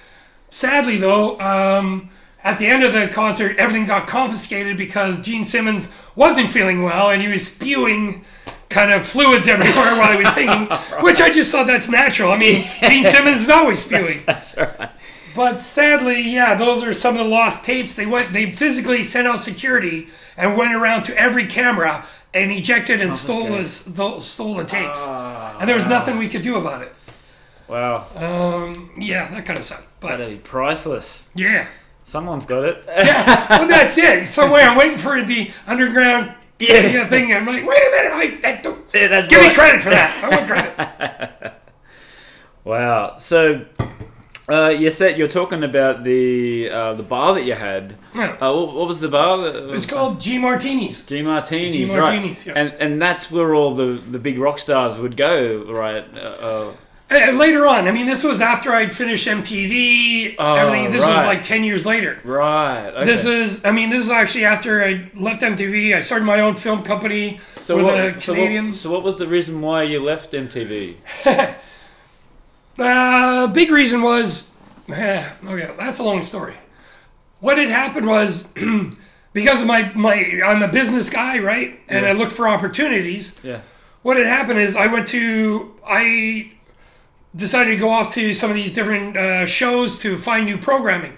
[0.50, 2.10] Sadly, though, um,
[2.42, 7.10] at the end of the concert, everything got confiscated because Gene Simmons wasn't feeling well
[7.10, 8.24] and he was spewing
[8.68, 10.66] kind of fluids everywhere while he was singing,
[11.00, 12.32] which I just thought that's natural.
[12.32, 14.22] I mean, Gene Simmons is always spewing.
[14.26, 14.90] That's right.
[15.36, 17.94] But sadly, yeah, those are some of the lost tapes.
[17.94, 23.00] They went, they physically sent out security and went around to every camera and ejected
[23.02, 25.02] and stole his, the, stole the tapes.
[25.06, 26.94] and there was nothing we could do about it.
[27.68, 28.06] Wow.
[28.16, 29.86] Um, yeah, that kind of sucked.
[30.00, 31.28] But That'd be priceless.
[31.34, 31.66] yeah,
[32.04, 32.84] Someone's got it.
[32.88, 33.58] yeah.
[33.58, 34.28] Well, that's it.
[34.28, 37.06] Somewhere I'm waiting for the underground Yeah.
[37.08, 37.32] thing.
[37.34, 40.24] I'm like, wait a minute, I, I don't, Yeah, that's give me credit for that.
[40.24, 41.52] I want credit.
[42.64, 43.16] Wow.
[43.18, 43.64] So,
[44.48, 47.94] uh, you said you're talking about the uh, the bar that you had.
[48.14, 48.36] Yeah.
[48.40, 49.38] Uh, what, what was the bar?
[49.38, 51.04] that- It's called G Martinis.
[51.06, 51.72] G Martinis.
[51.74, 52.46] G right.
[52.46, 52.52] Yeah.
[52.54, 56.04] And and that's where all the, the big rock stars would go, right?
[56.16, 56.72] Uh, uh,
[57.08, 60.34] Uh, later on, I mean, this was after I'd finished MTV.
[60.40, 60.90] Oh, everything.
[60.90, 62.18] This was like ten years later.
[62.24, 62.88] right.
[62.90, 63.04] Okay.
[63.04, 65.94] This is, I mean, this is actually after I left MTV.
[65.94, 68.72] I started my own film company so with what, a so what- Canadian.
[68.72, 70.96] So what, was the reason why you left MTV?
[72.78, 74.54] Uh, big reason was,
[74.88, 76.56] eh, okay, that's a long story.
[77.40, 78.52] What had happened was
[79.32, 81.78] because of my my, I'm a business guy, right?
[81.88, 82.10] And Yeah.
[82.10, 83.34] I looked for opportunities.
[83.42, 83.60] Yeah.
[84.02, 86.52] What had happened is I went to I
[87.34, 91.14] decided to go off to some of these different uh, shows to find new programming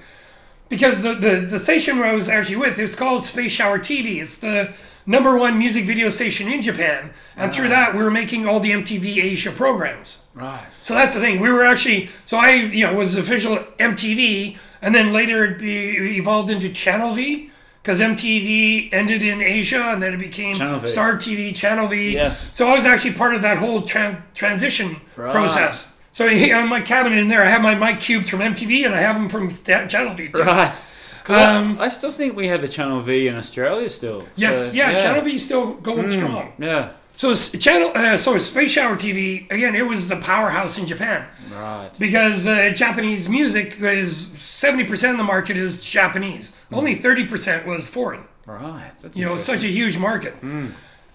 [0.68, 4.20] because the, the the station where I was actually with it's called Space Shower TV.
[4.20, 4.72] It's the
[5.08, 8.70] number one music video station in Japan, and through that we were making all the
[8.70, 10.22] MTV Asia programs.
[10.34, 10.64] Right.
[10.80, 11.40] So that's the thing.
[11.40, 16.16] We were actually so I you know was official MTV, and then later it be
[16.18, 17.50] evolved into Channel V
[17.82, 22.12] because MTV ended in Asia, and then it became Star TV, Channel V.
[22.12, 22.54] Yes.
[22.56, 25.32] So I was actually part of that whole tran- transition Right.
[25.32, 25.90] process.
[26.12, 28.98] So in my cabinet in there, I have my mic cubes from MTV, and I
[28.98, 29.48] have them from
[29.88, 30.28] Channel V.
[30.28, 30.42] Too.
[30.42, 30.78] Right.
[31.28, 34.24] Um, I still think we have a Channel V in Australia still.
[34.36, 36.52] yes, So, yeah, Channel V is still going strong.
[36.58, 36.92] Yeah.
[37.14, 39.74] So channel, uh, so Space Shower TV again.
[39.74, 41.26] It was the powerhouse in Japan.
[41.52, 41.90] Right.
[41.98, 46.56] because uh, Japanese music is 70% of the market is Japanese.
[46.70, 48.22] Only 30% was foreign.
[48.46, 48.92] Right.
[49.00, 50.34] That's You know, such a huge market.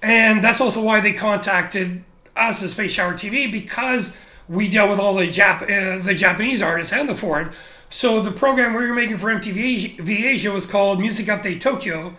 [0.01, 2.03] And that's also why they contacted
[2.35, 4.15] us as Space Shower TV because
[4.49, 7.51] we dealt with all the Jap- uh, the Japanese artists and the foreign.
[7.93, 12.15] So the program we were making for MTV Asia- was called Music Update Tokyo,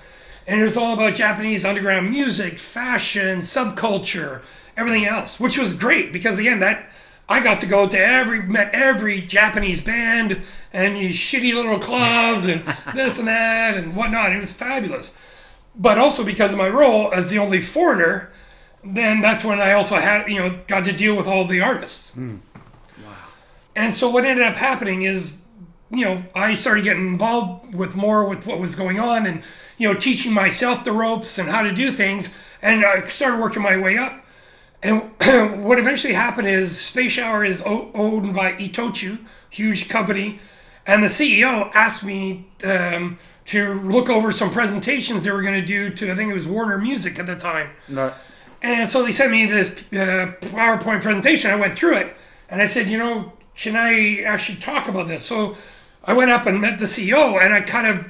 [0.46, 4.42] and it was all about Japanese underground music, fashion, subculture,
[4.76, 6.88] everything else, which was great because again that
[7.28, 12.46] I got to go to every met every Japanese band and these shitty little clubs
[12.46, 12.62] and
[12.94, 14.30] this and that and whatnot.
[14.30, 15.16] It was fabulous
[15.74, 18.30] but also because of my role as the only foreigner,
[18.84, 22.16] then that's when I also had, you know, got to deal with all the artists.
[22.16, 22.36] Wow.
[23.74, 25.40] And so what ended up happening is,
[25.94, 29.42] you know, I started getting involved with more with what was going on and,
[29.78, 32.34] you know, teaching myself the ropes and how to do things.
[32.62, 34.24] And I started working my way up.
[34.82, 35.02] And
[35.64, 39.18] what eventually happened is Space Shower is owned by Itochu,
[39.50, 40.40] huge company,
[40.86, 45.66] and the CEO asked me um, to look over some presentations they were going to
[45.66, 47.70] do to I think it was Warner Music at the time.
[47.88, 48.12] Right.
[48.62, 51.50] And so they sent me this uh, PowerPoint presentation.
[51.50, 52.16] I went through it,
[52.48, 55.24] and I said, you know, can I actually talk about this?
[55.24, 55.56] So
[56.06, 58.06] I went up and met the CEO, and I kind of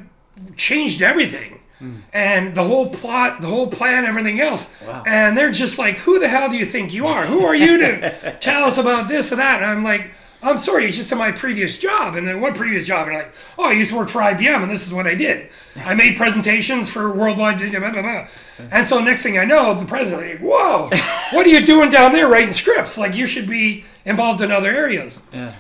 [0.57, 1.61] changed everything.
[1.79, 1.97] Hmm.
[2.13, 4.71] And the whole plot, the whole plan, everything else.
[5.07, 7.27] And they're just like, who the hell do you think you are?
[7.27, 9.63] Who are you to tell us about this and that?
[9.63, 10.11] And I'm like,
[10.45, 12.17] I'm sorry, it's just in my previous job.
[12.17, 13.09] And then what previous job?
[13.09, 15.15] And I'm like, oh, I used to work for IBM, and this is what I
[15.15, 15.49] did.
[15.77, 17.59] I made presentations for worldwide.
[17.59, 18.27] Blah, blah, blah.
[18.71, 20.91] And so next thing I know, the president, like, whoa,
[21.33, 22.99] what are you doing down there writing scripts?
[22.99, 25.23] Like you should be involved in other areas.
[25.33, 25.55] Yeah.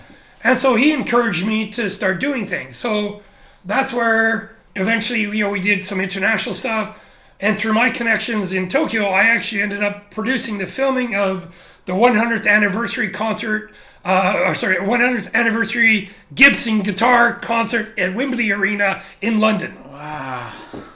[0.44, 2.76] And so he encouraged me to start doing things.
[2.76, 3.22] So
[3.64, 7.02] that's where eventually, you know, we did some international stuff.
[7.40, 11.54] And through my connections in Tokyo, I actually ended up producing the filming of
[11.87, 13.72] the 100th anniversary concert,
[14.04, 20.52] uh, or sorry, 100th anniversary Gibson guitar concert at Wembley Arena in London Wow.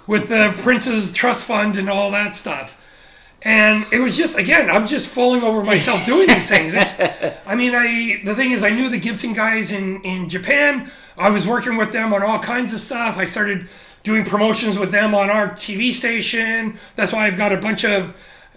[0.06, 2.77] with the Prince's Trust Fund and all that stuff.
[3.42, 6.74] And it was just again, I'm just falling over myself doing these things.
[6.74, 6.92] It's,
[7.46, 10.90] I mean, I the thing is, I knew the Gibson guys in in Japan.
[11.16, 13.16] I was working with them on all kinds of stuff.
[13.16, 13.68] I started
[14.02, 16.78] doing promotions with them on our TV station.
[16.96, 18.16] That's why I've got a bunch of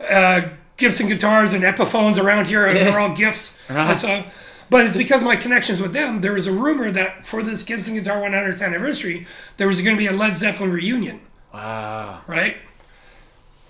[0.10, 2.66] uh, Gibson guitars and Epiphones around here.
[2.66, 3.60] and They're all gifts.
[3.70, 3.94] Right.
[3.96, 4.24] So,
[4.70, 6.22] but it's because of my connections with them.
[6.22, 9.26] There was a rumor that for this Gibson guitar 100th anniversary,
[9.58, 11.22] there was going to be a Led Zeppelin reunion
[11.54, 12.22] Wow.
[12.28, 12.58] right?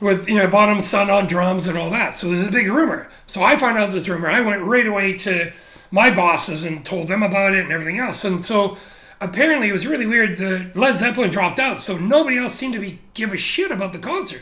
[0.02, 2.16] With you know Bonham son on drums and all that.
[2.16, 3.08] So there's a big rumor.
[3.28, 4.28] So I found out this rumor.
[4.30, 5.54] I went right away to
[5.92, 8.24] my bosses and told them about it and everything else.
[8.26, 8.78] And so
[9.20, 10.38] apparently it was really weird.
[10.38, 13.94] The Led Zeppelin dropped out, so nobody else seemed to be give a shit about
[13.94, 14.42] the concert.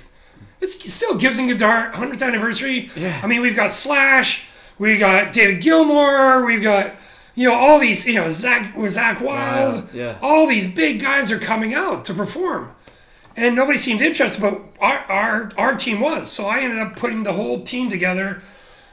[0.62, 2.90] it's still Gibson guitar 100th anniversary.
[2.96, 3.20] Yeah.
[3.22, 6.96] I mean, we've got Slash, we got David Gilmour, we've got
[7.36, 9.90] you know all these you know Zakk Zakk Wylde.
[9.94, 10.18] yeah.
[10.22, 12.74] All these big guys are coming out to perform,
[13.36, 16.32] and nobody seemed interested, but our our our team was.
[16.32, 18.42] So I ended up putting the whole team together.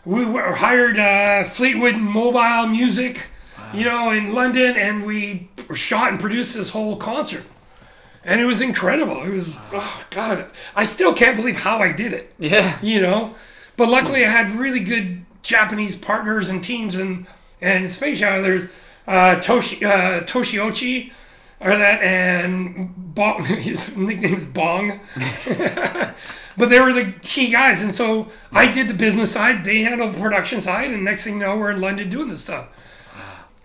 [0.04, 3.26] We were hired uh, Fleetwood Mobile Music,
[3.74, 7.44] you know, in London, and we shot and produced this whole concert
[8.26, 9.22] and it was incredible.
[9.22, 12.34] It was oh god, I still can't believe how I did it.
[12.38, 12.78] Yeah.
[12.82, 13.34] You know,
[13.76, 17.26] but luckily I had really good Japanese partners and teams and
[17.62, 18.42] and Space Shower.
[18.42, 18.64] There's
[19.06, 21.12] uh, Toshi uh, Toshiochi,
[21.66, 23.44] or that and Bong.
[23.44, 25.00] His nickname's Bong.
[26.56, 29.64] but they were the key guys, and so I did the business side.
[29.64, 32.42] They handled the production side, and next thing you know, we're in London doing this
[32.42, 32.68] stuff.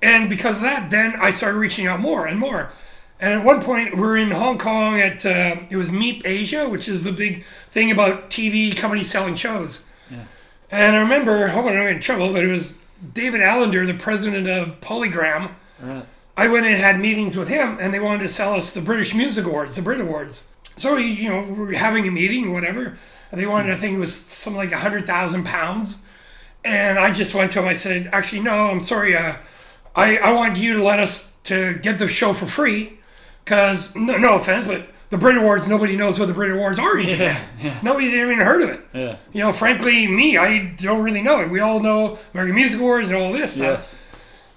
[0.01, 2.71] And because of that, then I started reaching out more and more.
[3.19, 6.87] And at one point, we're in Hong Kong at uh, it was Meet Asia, which
[6.89, 9.85] is the big thing about TV companies selling shows.
[10.71, 12.79] And I remember, hope I don't get in trouble, but it was
[13.13, 15.51] David Allender, the president of Polygram.
[16.37, 19.13] I went and had meetings with him, and they wanted to sell us the British
[19.13, 20.45] Music Awards, the Brit Awards.
[20.77, 22.97] So we, you know, we were having a meeting or whatever,
[23.31, 25.97] and they wanted, I think it was something like a hundred thousand pounds.
[26.63, 27.67] And I just went to him.
[27.67, 28.69] I said, "Actually, no.
[28.69, 29.15] I'm sorry.
[29.15, 29.35] Uh,
[29.95, 32.99] I I want you to let us to get the show for free,
[33.43, 35.67] because no, no offense, but the Brit Awards.
[35.67, 37.79] Nobody knows what the Brit Awards are in Japan.
[37.81, 38.81] Nobody's even heard of it.
[38.93, 39.17] Yeah.
[39.33, 41.49] You know, frankly, me, I don't really know it.
[41.49, 43.79] We all know American Music Awards and all this stuff.
[43.91, 43.95] Yes.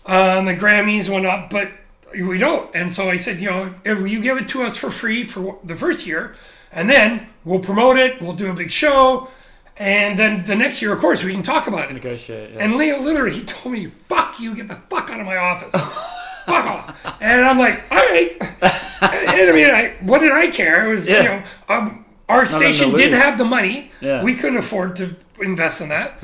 [0.06, 1.70] Uh, and the Grammys went up, but
[2.12, 2.74] we don't.
[2.74, 5.76] And so I said, you know, you give it to us for free for the
[5.76, 6.34] first year,
[6.72, 9.28] and then we'll promote it, we'll do a big show,
[9.76, 11.94] and then the next year, of course, we can talk about it.
[11.94, 12.52] Negotiate.
[12.52, 12.62] Yeah.
[12.62, 15.72] And Leo literally, he told me, "Fuck you, get the fuck out of my office."
[16.44, 17.16] fuck off.
[17.20, 18.36] And I'm like, all right.
[18.40, 20.86] and I mean, I, what did I care?
[20.86, 23.90] It was, you know, um, our station didn't have the money.
[24.00, 24.22] Yeah.
[24.22, 26.22] We couldn't afford to invest in that.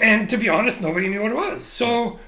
[0.00, 1.64] And to be honest, nobody knew what it was.
[1.64, 2.18] So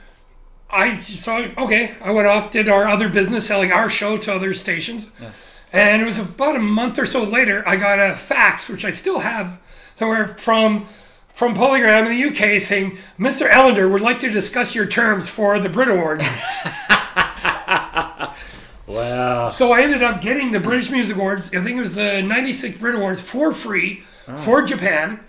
[0.72, 4.54] I so okay, I went off, did our other business, selling our show to other
[4.54, 5.10] stations.
[5.72, 8.90] And it was about a month or so later, I got a fax, which I
[8.90, 9.60] still have
[9.94, 10.86] somewhere from
[11.28, 13.48] from Polygram in the UK saying, Mr.
[13.48, 16.24] Ellender would like to discuss your terms for the Brit Awards.
[18.86, 19.48] wow.
[19.48, 22.76] so I ended up getting the British Music Awards, I think it was the 96
[22.76, 24.36] Brit Awards for free oh.
[24.36, 25.20] for Japan.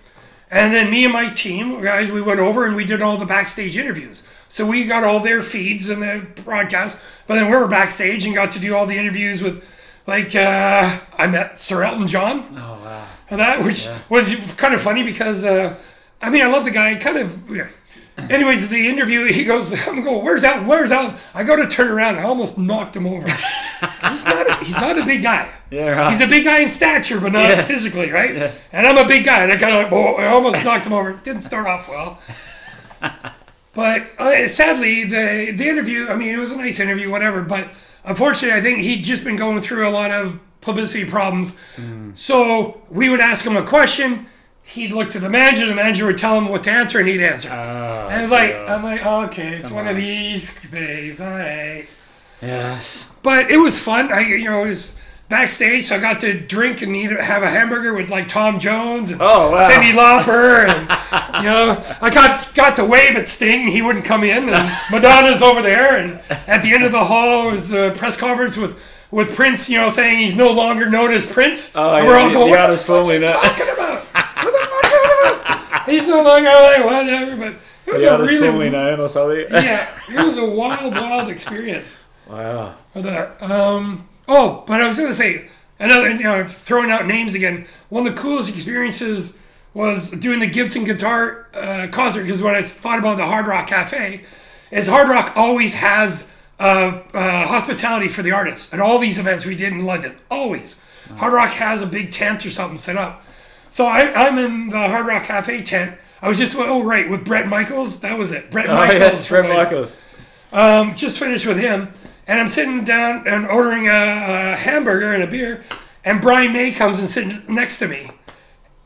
[0.49, 3.25] And then me and my team, guys, we went over and we did all the
[3.25, 4.23] backstage interviews.
[4.51, 8.35] So we got all their feeds and the broadcast, but then we were backstage and
[8.35, 9.65] got to do all the interviews with,
[10.05, 12.47] like, uh, I met Sir Elton John.
[12.57, 13.07] Oh wow.
[13.29, 15.77] And that, which was kind of funny because, uh,
[16.21, 16.95] I mean, I love the guy.
[16.95, 17.49] Kind of.
[17.49, 17.69] Yeah.
[18.17, 20.67] Anyways, the interview, he goes, I'm going, where's Alan?
[20.67, 21.15] Where's Alan?
[21.33, 22.17] I go to turn around.
[22.19, 23.25] I almost knocked him over.
[24.09, 24.49] he's not.
[24.49, 25.49] A, he's not a big guy.
[25.69, 25.91] Yeah.
[25.91, 26.11] Right.
[26.11, 27.69] He's a big guy in stature, but not Yes.
[27.69, 28.35] physically, right?
[28.35, 28.67] Yes.
[28.73, 31.13] And I'm a big guy, and I kind of, oh, I almost knocked him over.
[31.13, 32.19] Didn't start off well.
[33.73, 36.07] But uh, sadly, the the interview.
[36.07, 37.41] I mean, it was a nice interview, whatever.
[37.41, 37.69] But
[38.03, 41.55] unfortunately, I think he'd just been going through a lot of publicity problems.
[42.13, 44.27] So we would ask him a question.
[44.63, 45.65] He'd look to the manager.
[45.65, 47.49] The manager would tell him what to answer, and he'd answer.
[47.49, 48.75] Oh, and it's like, yeah.
[48.75, 51.19] I'm like, okay, it's one of these days.
[51.19, 51.87] All right.
[52.41, 53.07] yes.
[53.23, 54.11] But it was fun.
[54.11, 54.97] I, you know, it was
[55.31, 59.09] backstage, so I got to drink and eat, have a hamburger with like Tom Jones
[59.09, 59.67] and Oh, wow.
[59.67, 60.81] Cyndi Lauper, and
[61.43, 63.65] you know, I got got to wave at Sting.
[63.67, 65.95] He wouldn't come in, and Madonna's over there.
[65.97, 68.79] And at the end of the hall was the press conference with.
[69.13, 71.73] With Prince, you know, saying he's no longer known as Prince.
[71.75, 74.05] Oh, and yeah, we're all the- going, the what the fuck's he talking about?
[74.05, 75.89] What the fuck's talking about?
[75.89, 77.53] He's no longer like whatever, but
[77.87, 79.47] it was The a really, known or something.
[79.51, 82.75] yeah, it was a wild, wild experience Wow.
[82.93, 83.43] for that.
[83.43, 85.47] Um, oh, but I was gonna say
[85.79, 86.09] another.
[86.11, 87.65] You know, throwing out names again.
[87.89, 89.37] One of the coolest experiences
[89.73, 93.67] was doing the Gibson guitar uh, concert because when I thought about the Hard Rock
[93.67, 94.23] Cafe,
[94.69, 96.27] is Hard Rock always has
[96.59, 100.15] uh, uh, hospitality for the artists at all these events we did in London.
[100.29, 100.81] Always,
[101.17, 103.23] Hard Rock has a big tent or something set up.
[103.69, 105.97] So I, I'm in the Hard Rock Cafe tent.
[106.21, 108.01] I was just oh right with Bret Michaels.
[108.01, 108.51] That was it.
[108.51, 108.99] Bret Oh Michaels.
[108.99, 109.97] yes, from- Michaels.
[110.51, 111.91] um, just finished with him,
[112.27, 115.63] and I'm sitting down and ordering a, a hamburger and a beer,
[116.03, 118.11] and Brian May comes and sits next to me,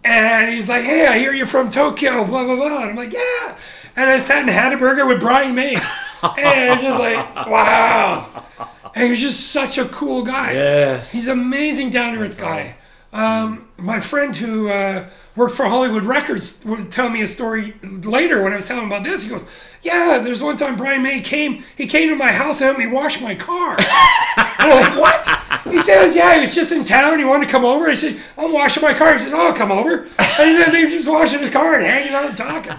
[0.04, 3.14] and he's like, "Hey, I hear you're from Tokyo, blah blah blah." And I'm like,
[3.14, 3.58] "Yeah,"
[3.96, 5.76] and I sat and had a burger with Brian May,
[6.24, 8.46] and it's just like, wow,
[8.94, 10.54] and he's just such a cool guy.
[10.54, 11.12] Yes.
[11.12, 12.76] He's an amazing down to earth guy.
[13.16, 15.08] Um, my friend who uh,
[15.38, 18.92] worked for Hollywood Records was telling me a story later when I was telling him
[18.92, 19.24] about this.
[19.24, 19.46] He goes,
[19.82, 21.64] "Yeah, there's one time Brian May came.
[21.78, 23.78] He came to my house and helped me wash my car."
[24.38, 25.35] I'm like, "What?"
[25.70, 27.20] He says, yeah, he was just in town.
[27.20, 27.88] He wanted to come over.
[27.88, 29.14] I said, I'm washing my car.
[29.14, 30.04] He said, oh, come over.
[30.18, 32.74] And he said, they're just washing his car and hanging out and talking.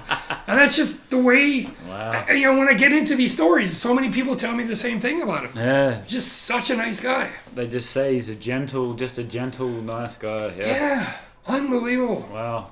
[0.46, 2.24] And that's just the way, Wow.
[2.28, 4.74] I- you know, when I get into these stories, so many people tell me the
[4.76, 5.52] same thing about him.
[5.56, 7.30] Yeah, Just such a nice guy.
[7.54, 10.52] they just say he's a gentle, just a gentle, nice guy.
[10.58, 10.66] Yeah.
[10.66, 11.12] Yeah,
[11.46, 12.28] unbelievable.
[12.32, 12.70] Wow.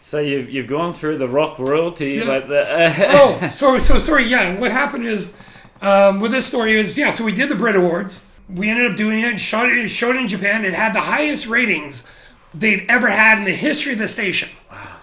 [0.00, 2.24] So you've, you've gone through the rock royalty, Yeah.
[2.24, 2.64] but the,
[3.08, 4.24] oh, so so sorry.
[4.26, 5.36] Yeah, what happened is
[5.82, 7.10] um, with this story is yeah.
[7.10, 8.24] So we did the Brit Awards.
[8.48, 9.38] We ended up doing it.
[9.38, 9.88] Shot it.
[9.88, 10.64] Showed it in Japan.
[10.64, 12.04] It had the highest ratings
[12.54, 14.48] they'd ever had in the history of the station.
[14.70, 14.96] Wow.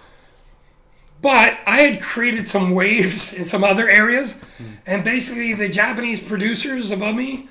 [1.22, 4.42] But I had created some waves in some other areas,
[4.84, 7.48] and basically the Japanese producers above me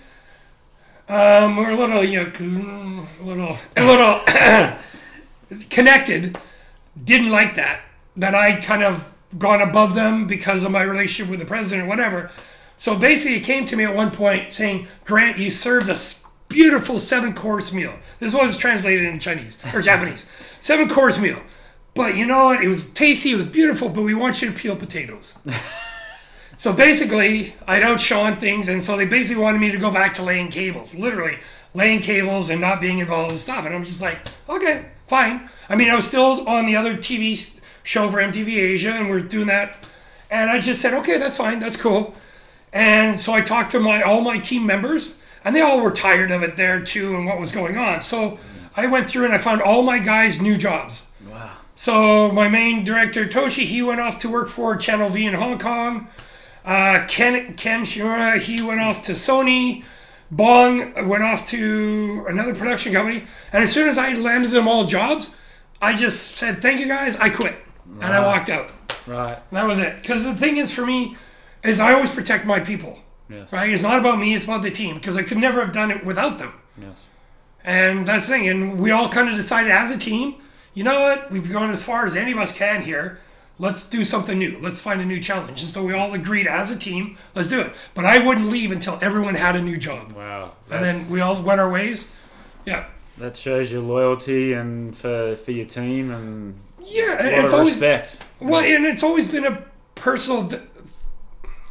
[1.08, 4.78] um, were a little, you know, a little, a little
[5.70, 6.38] connected
[7.02, 7.82] didn't like that.
[8.16, 11.90] That I'd kind of gone above them because of my relationship with the president or
[11.90, 12.32] whatever.
[12.78, 15.98] So basically, it came to me at one point saying, Grant, you served a
[16.48, 17.94] beautiful seven course meal.
[18.20, 20.26] This was translated in Chinese or Japanese.
[20.60, 21.42] Seven course meal.
[21.94, 22.64] But you know what?
[22.64, 25.38] It was tasty, it was beautiful, but we want you to peel potatoes.
[26.58, 30.24] So basically, I'd outshone things, and so they basically wanted me to go back to
[30.24, 31.38] laying cables, literally
[31.74, 33.66] laying cables and not being involved in stuff.
[33.66, 35.50] And I'm just like, okay, fine.
[35.68, 39.20] I mean, I was still on the other TV show for MTV Asia, and we're
[39.20, 39.86] doing that.
[40.32, 42.16] And I just said, okay, that's fine, that's cool.
[42.76, 46.30] And so I talked to my all my team members, and they all were tired
[46.30, 48.02] of it there too, and what was going on.
[48.02, 48.38] So
[48.76, 51.08] I went through and I found all my guys new jobs.
[51.32, 51.52] wow.
[51.78, 55.58] So my main director Toshi, he went off to work for Channel V in Hong
[55.58, 56.10] Kong.
[56.66, 59.86] Uh, Ken Ken Shimura, he went off to Sony.
[60.30, 63.24] Bong went off to another production company.
[63.54, 65.34] And as soon as I landed them all jobs,
[65.82, 67.56] I just said, "Thank you guys." I quit,
[68.02, 68.72] and I walked out.
[69.08, 69.36] Right.
[69.36, 70.02] And that was it.
[70.02, 71.16] Because the thing is, for me,
[71.68, 73.00] is I always protect my people.
[73.30, 73.52] Yes.
[73.52, 73.70] Right?
[73.72, 74.34] It's not about me.
[74.36, 74.96] It's about the team.
[74.96, 76.54] Because I could never have done it without them.
[76.80, 76.96] Yes.
[77.64, 78.48] And that's the thing.
[78.48, 80.36] And we all kind of decided as a team,
[80.74, 81.32] you know what?
[81.32, 83.20] We've gone as far as any of us can here.
[83.58, 84.60] Let's do something new.
[84.62, 85.62] Let's find a new challenge.
[85.62, 87.74] And so we all agreed as a team, let's do it.
[87.94, 90.12] But I wouldn't leave until everyone had a new job.
[90.12, 90.52] Wow.
[90.70, 92.14] And then we all went our ways.
[92.66, 92.86] Yeah.
[93.18, 97.14] That shows your loyalty and for, for your team and Yeah.
[97.14, 98.26] a And lot it's always, respect.
[98.42, 99.64] well, and it's always been a
[99.96, 100.52] personal,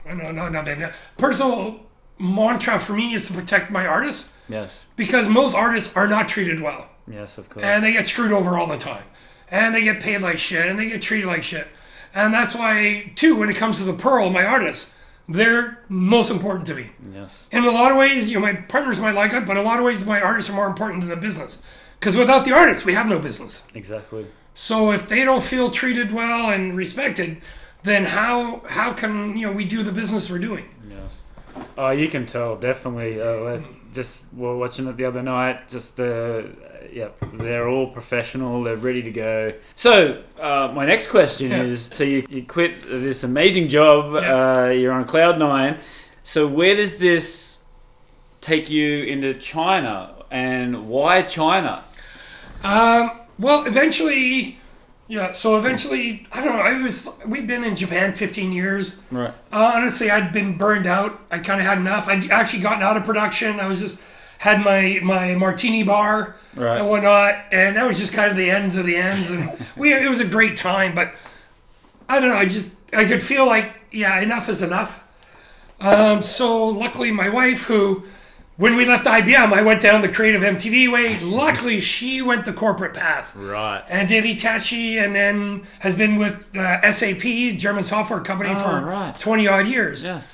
[0.07, 1.80] no, no, no, no, personal
[2.18, 4.84] mantra for me is to protect my artists Yes.
[4.96, 6.88] because most artists are not treated well.
[7.11, 7.64] Yes, of course.
[7.64, 9.05] and they get screwed over all the time
[9.50, 11.66] and they get paid like shit and they get treated like shit
[12.14, 14.94] and that's why too when it comes to the pearl my artists
[15.28, 17.46] they're most important to me yes.
[17.52, 19.62] in a lot of ways you know my partners might like it but in a
[19.66, 21.62] lot of ways my artists are more important than the business
[22.00, 24.26] because without the artists we have no business Exactly.
[24.55, 27.36] so if they don't feel treated well and respected
[27.85, 31.20] then how how can you know we do the business we're doing Yes.
[31.78, 33.20] Oh, you can tell definitely.
[33.20, 33.61] Uh,
[33.93, 35.68] just we were watching it the other night.
[35.68, 38.62] Just the uh, yeah, they're all professional.
[38.64, 39.53] They're ready to go.
[39.76, 41.62] So uh, my next question Yeah.
[41.62, 44.14] is: so you, you quit this amazing job.
[44.14, 44.35] Yeah.
[44.64, 45.78] Uh, you're on cloud nine.
[46.24, 47.59] So where does this
[48.41, 51.85] take you into China, and why China?
[52.64, 54.59] Um, well, eventually,
[55.09, 55.30] yeah.
[55.32, 56.62] So eventually, I don't know.
[56.62, 58.96] I was we've been in Japan 15 years.
[59.11, 59.32] Right.
[59.52, 61.20] Uh, honestly, I'd been burned out.
[61.30, 62.09] I kind of had enough.
[62.09, 63.61] I'd actually gotten out of production.
[63.61, 64.00] I was just
[64.38, 66.78] had my my martini bar Right.
[66.78, 69.30] and whatnot, and that was just kind of the ends of the ends.
[69.30, 71.14] And we it was a great time, but
[72.09, 72.36] I don't know.
[72.36, 75.02] I just I could feel like yeah, enough is enough.
[75.80, 78.05] Um, so luckily, my wife, who
[78.57, 81.18] when we left IBM, I went down the creative MTV way.
[81.20, 83.82] Luckily, she went the corporate path Right.
[83.88, 87.22] and did Hitachi, and then has been with uh, SAP,
[87.59, 89.18] German software company, Oh, for right.
[89.18, 90.05] 20 odd years.
[90.05, 90.32] Yes.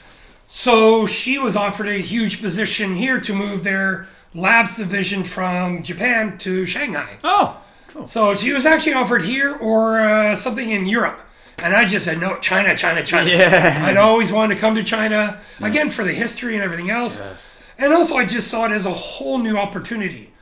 [0.48, 6.36] So she was offered a huge position here to move their labs division from Japan
[6.38, 7.18] to Shanghai.
[7.24, 7.56] Oh.
[7.88, 8.06] cool.
[8.06, 11.20] So she was actually offered here or uh, something in Europe.
[11.62, 13.30] And I just said, no, China, China, China.
[13.30, 13.82] Yeah.
[13.86, 17.20] I'd always wanted to come to China, again, for the history and everything else.
[17.20, 17.59] Yes.
[17.80, 20.32] And also, I just saw it as a whole new opportunity.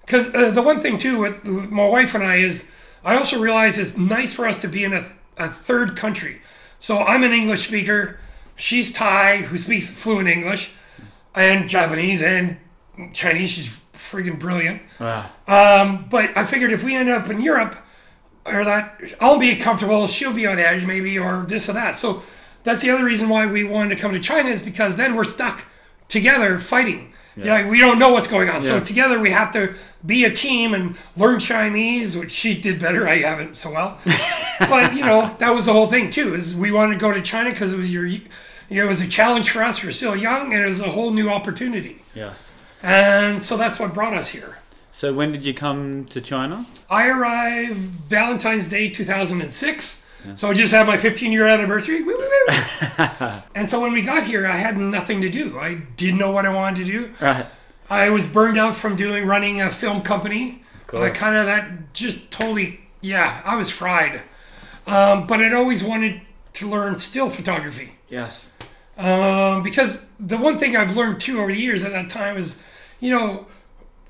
[0.00, 2.68] Because uh, the one thing, too, with, with my wife and I is
[3.04, 5.04] I also realize it's nice for us to be in a,
[5.36, 6.40] a third country.
[6.78, 8.18] So I'm an English speaker.
[8.56, 10.72] She's Thai, who speaks fluent English,
[11.34, 12.56] and Japanese and
[13.12, 13.50] Chinese.
[13.50, 14.82] She's friggin' brilliant.
[14.98, 15.30] Wow.
[15.46, 17.76] Um, but I figured if we end up in Europe,
[18.46, 21.94] or that I'll be comfortable, she'll be on edge maybe, or this or that.
[21.94, 22.22] So
[22.62, 25.24] that's the other reason why we wanted to come to China is because then we're
[25.24, 25.66] stuck
[26.08, 27.12] together fighting.
[27.36, 28.60] Yeah, Like, we don't know what's going on.
[28.60, 29.74] So together we have to
[30.06, 33.08] be a team and learn Chinese, which she did better.
[33.08, 33.98] I haven't so well,
[34.60, 36.34] but you know that was the whole thing too.
[36.34, 38.20] Is we wanted to go to China because it was your, you
[38.70, 39.82] know, it was a challenge for us.
[39.82, 42.02] We're still young, and it was a whole new opportunity.
[42.14, 42.52] Yes.
[42.84, 44.58] And so that's what brought us here.
[44.92, 46.66] So when did you come to China?
[46.88, 50.03] I arrived Valentine's Day 2006.
[50.36, 52.02] So I just had my 15 year anniversary.
[52.02, 53.28] Woo, woo, woo.
[53.54, 55.58] and so when we got here, I had nothing to do.
[55.58, 57.14] I didn't know what I wanted to do.
[57.20, 57.46] Right.
[57.90, 60.62] I was burned out from doing running a film company.
[60.92, 63.42] I kind of that just totally yeah.
[63.44, 64.22] I was fried.
[64.86, 66.20] Um, but I'd always wanted
[66.54, 68.50] to learn still photography Yes.
[68.96, 72.60] um, because the one thing I've learned too over the years at that time is,
[73.00, 73.46] you know,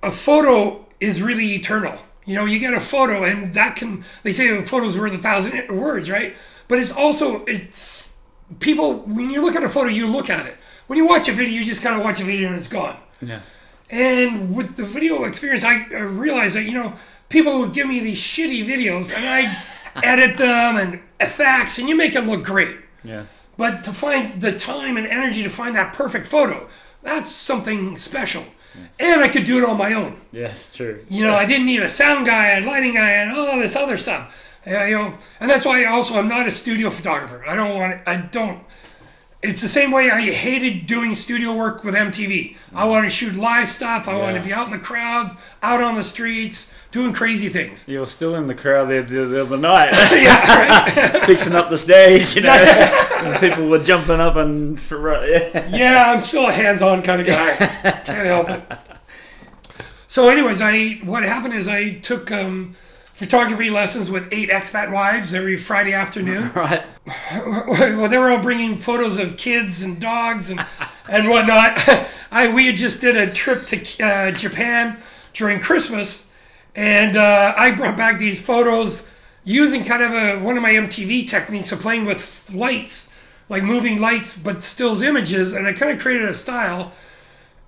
[0.03, 1.97] a photo is really eternal.
[2.25, 5.19] You know, you get a photo and that can they say a photo's worth a
[5.19, 6.35] thousand words, right?
[6.69, 8.15] But it's also it's
[8.61, 10.57] people when you look at a photo, you look at it.
[10.87, 12.97] When you watch a video, you just kind of watch a video and it's gone.
[13.21, 13.59] Yes.
[13.91, 16.95] And with the video experience, I, I realized that, you know,
[17.29, 19.63] people would give me these shitty videos and I
[20.03, 22.79] edit them and effects and you make it look great.
[23.03, 23.35] Yes.
[23.57, 26.69] But to find the time and energy to find that perfect photo,
[27.03, 28.45] that's something special.
[28.99, 30.21] And I could do it on my own.
[30.33, 30.73] Yes.
[30.73, 31.05] True.
[31.09, 33.97] You know, I didn't need a sound guy, and lighting guy, and all this other
[33.97, 34.61] stuff.
[34.67, 37.45] Yeah, you know, and that's why also I'm not a studio photographer.
[37.47, 38.01] I don't want.
[38.07, 38.65] I don't.
[39.43, 42.57] It's the same way I hated doing studio work with MTV.
[42.75, 44.09] I want to shoot live stuff.
[44.09, 47.89] I want to be out in the crowds, out on the streets, doing crazy things.
[47.89, 51.23] You were still in the crowd there the, the other night, yeah, right.
[51.27, 52.37] fixing up the stage.
[52.37, 55.69] You know, and people were jumping up and yeah.
[55.77, 57.57] yeah, I'm still a hands-on kind of guy.
[57.57, 58.63] Can't help it.
[60.07, 62.77] So, anyways, I what happened is I took um,
[63.07, 66.53] photography lessons with eight expat wives every Friday afternoon.
[66.55, 66.85] right.
[67.45, 70.65] well, they were all bringing photos of kids and dogs and
[71.09, 71.77] and whatnot.
[72.31, 74.99] I we had just did a trip to uh, Japan
[75.33, 76.31] during Christmas,
[76.75, 79.07] and uh, I brought back these photos
[79.45, 83.13] using kind of a one of my MTV techniques of playing with lights,
[83.49, 86.93] like moving lights, but stills images, and I kind of created a style.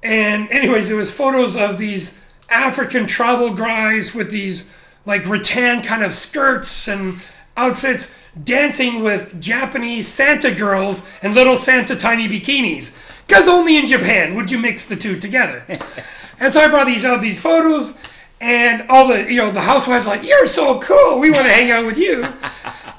[0.03, 4.73] And anyways, it was photos of these African tribal guys with these
[5.05, 7.21] like rattan kind of skirts and
[7.57, 12.97] outfits dancing with Japanese Santa girls and little Santa tiny bikinis.
[13.27, 15.65] Because only in Japan would you mix the two together.
[16.39, 17.97] and so I brought these out, these photos,
[18.41, 21.19] and all the you know the housewives like, "You're so cool.
[21.19, 22.27] We want to hang out with you."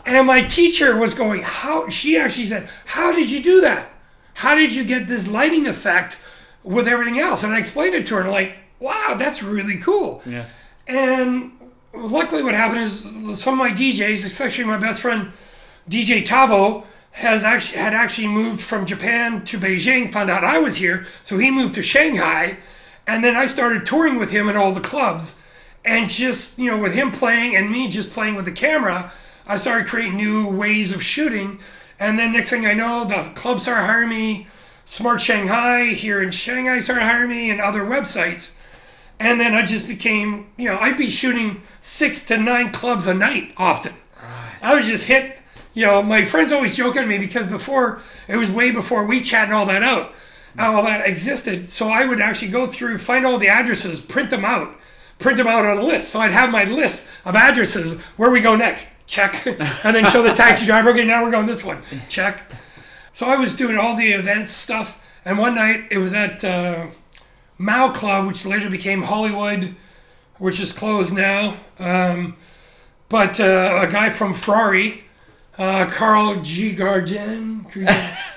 [0.07, 3.89] And my teacher was going, "How?" She actually said, "How did you do that?
[4.35, 6.17] How did you get this lighting effect
[6.63, 10.21] with everything else?" And I explained it to her, and like, "Wow, that's really cool."
[10.25, 10.61] Yes.
[10.88, 11.51] And
[11.93, 13.01] luckily, what happened is
[13.38, 15.33] some of my DJs, especially my best friend
[15.89, 20.09] DJ Tavo, has actually had actually moved from Japan to Beijing.
[20.13, 22.59] Found out I was here, so he moved to Shanghai,
[23.08, 25.39] and then I started touring with him in all the clubs,
[25.84, 29.12] and just you know with him playing and me just playing with the camera,
[29.47, 31.60] I started creating new ways of shooting,
[31.99, 34.47] and then next thing I know, the clubs started hiring me.
[34.86, 38.53] Smart Shanghai here in Shanghai started hiring me, and other websites.
[39.20, 43.14] And then I just became, you know, I'd be shooting six to nine clubs a
[43.14, 43.95] night often.
[44.62, 45.39] I would just hit,
[45.74, 49.45] you know, my friends always joke at me because before, it was way before WeChat
[49.45, 50.14] and all that out,
[50.58, 51.70] all that existed.
[51.70, 54.76] So I would actually go through, find all the addresses, print them out,
[55.20, 56.10] print them out on a list.
[56.10, 59.45] So I'd have my list of addresses, where we go next, check.
[59.47, 62.51] and then show the taxi driver, okay, now we're going this one, check.
[63.12, 65.03] So I was doing all the events stuff.
[65.26, 66.88] And one night it was at, uh,
[67.58, 69.76] Mao Club, which later became Hollywood,
[70.38, 71.55] which is closed now.
[71.80, 72.36] Um,
[73.10, 75.03] but uh, a guy from Ferrari,
[75.58, 76.76] uh, Carl G.
[76.76, 77.66] Gardin,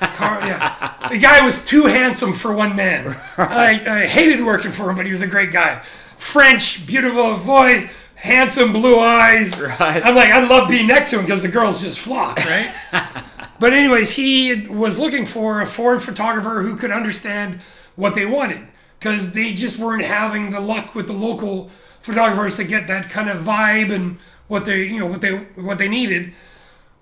[0.01, 3.17] Carl, yeah, the guy was too handsome for one man.
[3.37, 5.83] I, I hated working for him, but he was a great guy.
[6.17, 9.59] French, beautiful voice, handsome blue eyes.
[9.61, 10.05] Right.
[10.05, 12.75] I'm like, I love being next to him because the girls just flock, right?
[13.61, 17.61] But anyways, he was looking for a foreign photographer who could understand
[17.95, 18.67] what they wanted
[18.99, 23.29] because they just weren't having the luck with the local photographers to get that kind
[23.29, 24.19] of vibe and
[24.49, 26.33] what they, you know, what they what they needed.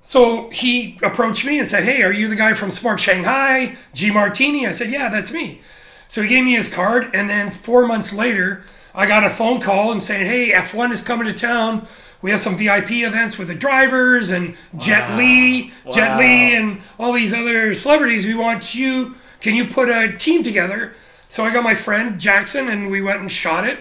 [0.03, 4.11] So he approached me and said, "Hey, are you the guy from Smart Shanghai, G
[4.11, 5.61] Martini?" I said, "Yeah, that's me."
[6.09, 9.61] So he gave me his card, and then four months later, I got a phone
[9.61, 11.86] call and saying, "Hey, F1 is coming to town.
[12.20, 16.18] We have some VIP events with the drivers and Jet Li, Jet Wow.
[16.18, 18.26] Li, and all these other celebrities.
[18.26, 19.16] We want you.
[19.40, 20.94] Can you put a team together?"
[21.28, 23.80] So I got my friend Jackson, and we went and shot it.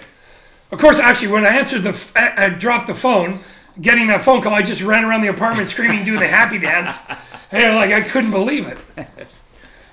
[0.72, 3.40] Of course, actually, when I answered the, I, I uh, uh, dropped the phone,
[3.82, 7.08] getting that phone call, I just ran around the apartment screaming, doing the happy dance,
[7.52, 8.78] and like I couldn't believe it.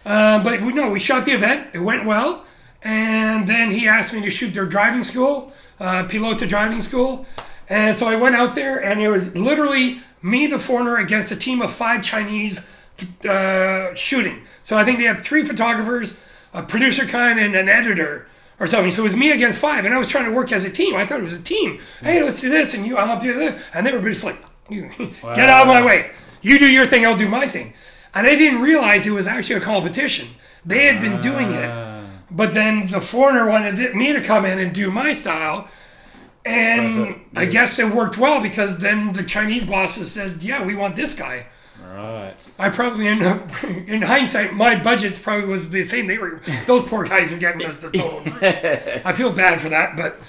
[0.05, 1.69] Uh, but we no, we shot the event.
[1.73, 2.45] It went well,
[2.83, 7.27] and then he asked me to shoot their driving school, uh, Pilota driving school,
[7.69, 11.37] and so I went out there, and it was literally me, the foreigner, against a
[11.37, 12.69] team of five Chinese
[13.29, 14.43] uh, shooting.
[14.63, 16.19] So I think they had three photographers,
[16.53, 18.27] a producer kind, and an editor
[18.59, 18.91] or something.
[18.91, 20.95] So it was me against five, and I was trying to work as a team.
[20.95, 21.81] I thought it was a team.
[22.01, 25.51] Hey, let's do this, and you, I'll do this, and they were just like, get
[25.51, 26.11] out of my way.
[26.43, 27.73] You do your thing, I'll do my thing.
[28.15, 30.29] And I didn't realize it was actually a competition.
[30.65, 32.07] They had been doing it, ah.
[32.31, 35.69] but then the foreigner wanted me to come in and do my style.
[36.47, 40.95] And I guess it worked well because then the Chinese bosses said, "Yeah, we want
[40.95, 41.47] this guy."
[41.95, 42.35] Right.
[42.59, 46.07] I probably end up, in hindsight, my budgets probably was the same.
[46.09, 48.23] They were those poor guys are getting us the total.
[49.09, 50.21] I feel bad for that, but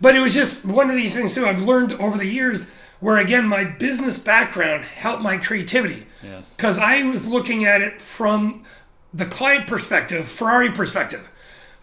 [0.00, 1.46] but it was just one of these things too.
[1.46, 2.68] I've learned over the years
[3.00, 6.50] where again my business background helped my creativity Yes.
[6.56, 8.64] because I was looking at it from
[9.12, 11.30] the client perspective, Ferrari perspective.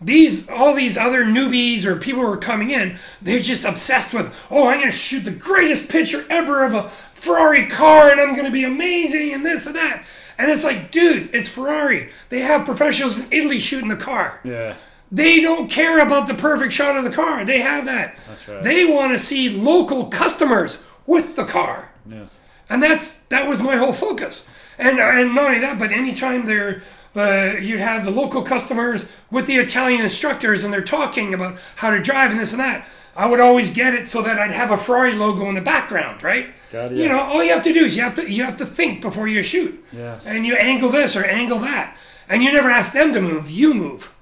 [0.03, 4.35] These all these other newbies or people who are coming in, they're just obsessed with,
[4.49, 6.89] oh, I'm gonna shoot the greatest picture ever of a
[7.21, 10.03] Ferrari car and I'm gonna be amazing and this and that.
[10.39, 12.09] And it's like, dude, it's Ferrari.
[12.29, 14.39] They have professionals in Italy shooting the car.
[14.43, 14.73] Yeah.
[15.11, 17.45] They don't care about the perfect shot of the car.
[17.45, 18.17] They have that.
[18.27, 18.63] That's right.
[18.63, 22.39] They want to see local customers with the car Yes.
[22.69, 24.49] and that's that was my whole focus.
[24.79, 26.81] And and not only that, but anytime they're
[27.13, 31.91] the you'd have the local customers with the Italian instructors, and they're talking about how
[31.91, 32.87] to drive and this and that.
[33.15, 36.23] I would always get it so that I'd have a Ferrari logo in the background,
[36.23, 36.53] right?
[36.71, 38.57] Got it, You know, all you have to do is you have to you have
[38.57, 40.25] to think before you shoot, Yes.
[40.25, 41.97] and you angle this or angle that,
[42.29, 43.49] and you never ask them to move.
[43.51, 44.13] You move.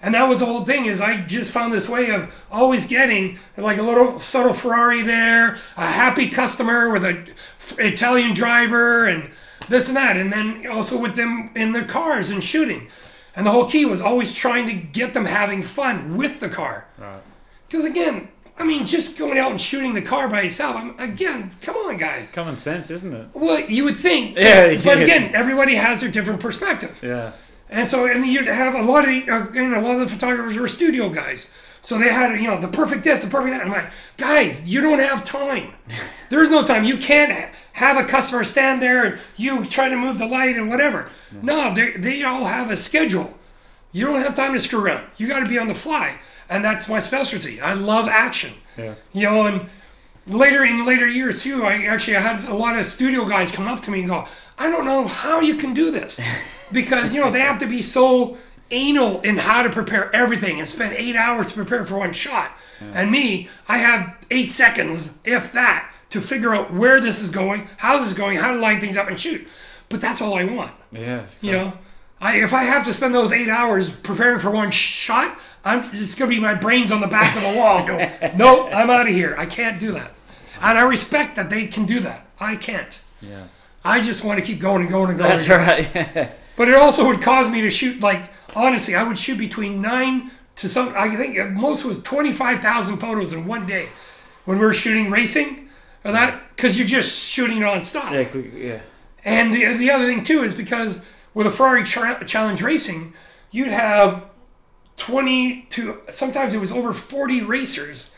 [0.00, 3.38] And that was the whole thing is I just found this way of always getting
[3.56, 7.26] like a little subtle Ferrari there, a happy customer with a
[7.78, 9.30] Italian driver and
[9.68, 10.16] this and that.
[10.16, 12.86] And then also with them in their cars and shooting.
[13.34, 16.86] And the whole key was always trying to get them having fun with the car.
[16.96, 17.20] Right.
[17.68, 18.28] Because again,
[18.58, 21.96] I mean, just going out and shooting the car by yourself, I'm, again, come on,
[21.96, 22.32] guys.
[22.32, 23.28] Common sense, isn't it?
[23.34, 24.36] Well, you would think.
[24.38, 25.04] Yeah, But yeah.
[25.04, 26.98] again, everybody has their different perspective.
[27.02, 27.50] Yes.
[27.70, 30.08] And so, and you'd have a lot of, uh, you know, a lot of the
[30.08, 31.52] photographers were studio guys.
[31.82, 33.64] So they had, you know, the perfect this, the perfect that.
[33.64, 35.72] I'm like, guys, you don't have time.
[36.30, 36.84] There is no time.
[36.84, 37.32] You can't
[37.72, 41.10] have a customer stand there and you try to move the light and whatever.
[41.40, 43.38] No, they, they all have a schedule.
[43.92, 45.06] You don't have time to screw around.
[45.16, 46.18] You got to be on the fly.
[46.48, 47.60] And that's my specialty.
[47.60, 48.54] I love action.
[48.76, 49.08] Yes.
[49.12, 49.68] You know, and
[50.26, 53.66] later in later years too, I actually I had a lot of studio guys come
[53.66, 54.26] up to me and go,
[54.58, 56.20] I don't know how you can do this.
[56.70, 58.36] Because, you know, they have to be so
[58.70, 62.50] anal in how to prepare everything and spend eight hours to prepare for one shot.
[62.92, 67.68] And me, I have eight seconds, if that, to figure out where this is going,
[67.78, 69.48] how this is going, how to line things up and shoot.
[69.88, 70.72] But that's all I want.
[70.92, 71.38] Yes.
[71.40, 71.72] You know,
[72.20, 75.38] I if I have to spend those eight hours preparing for one shot,
[75.68, 77.86] I'm it's gonna be my brains on the back of the wall.
[77.86, 77.98] Go,
[78.36, 79.34] no, I'm out of here.
[79.38, 80.12] I can't do that.
[80.60, 82.26] And I respect that they can do that.
[82.40, 82.98] I can't.
[83.20, 83.66] Yes.
[83.84, 85.30] I just want to keep going and going and going.
[85.30, 86.14] That's and going.
[86.16, 86.30] right.
[86.56, 90.32] But it also would cause me to shoot like honestly, I would shoot between nine
[90.56, 90.92] to some.
[90.96, 93.86] I think most was twenty five thousand photos in one day
[94.44, 95.68] when we were shooting racing.
[96.04, 98.12] Or that because you're just shooting nonstop.
[98.12, 98.66] yeah.
[98.68, 98.80] Yeah.
[99.24, 101.04] And the, the other thing too is because
[101.34, 103.14] with a Ferrari Cha- Challenge Racing,
[103.50, 104.27] you'd have
[104.98, 108.10] 20 to sometimes it was over 40 racers.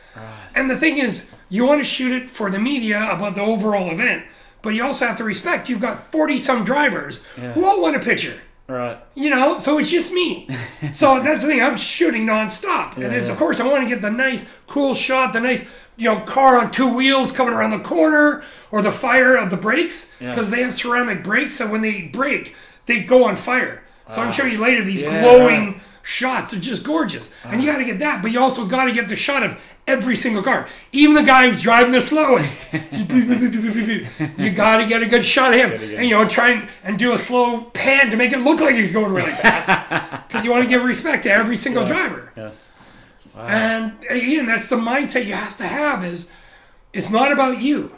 [0.57, 3.91] And the thing is, you want to shoot it for the media about the overall
[3.91, 4.25] event,
[4.63, 8.01] but you also have to respect you've got 40 some drivers who all want a
[8.01, 8.41] picture.
[8.67, 8.99] Right.
[9.15, 10.49] You know, so it's just me.
[10.93, 11.63] so that's the thing.
[11.63, 15.33] I'm shooting nonstop, and it's of course I want to get the nice, cool shot,
[15.33, 19.35] the nice, you know, car on two wheels coming around the corner, or the fire
[19.37, 22.55] of the brakes, because they have ceramic brakes, so when they break,
[22.87, 23.83] they go on fire.
[24.09, 25.81] So I'm showing you later these Yeah, glowing right.
[26.03, 26.51] Shots.
[26.51, 27.79] They're just gorgeous, and you uh-huh.
[27.79, 30.43] got to get that, but you also got to get the shot of every single
[30.43, 32.73] car, even the guy who's driving the slowest.
[32.73, 36.99] you got to get a good shot of him, and you know, try and, and
[36.99, 39.69] do a slow pan to make it look like he's going really fast,
[40.29, 42.33] because you want to give respect to every single driver.
[42.37, 42.69] Yes.
[43.37, 46.29] And again, that's the mindset you have to have is
[46.93, 47.97] it's not about you.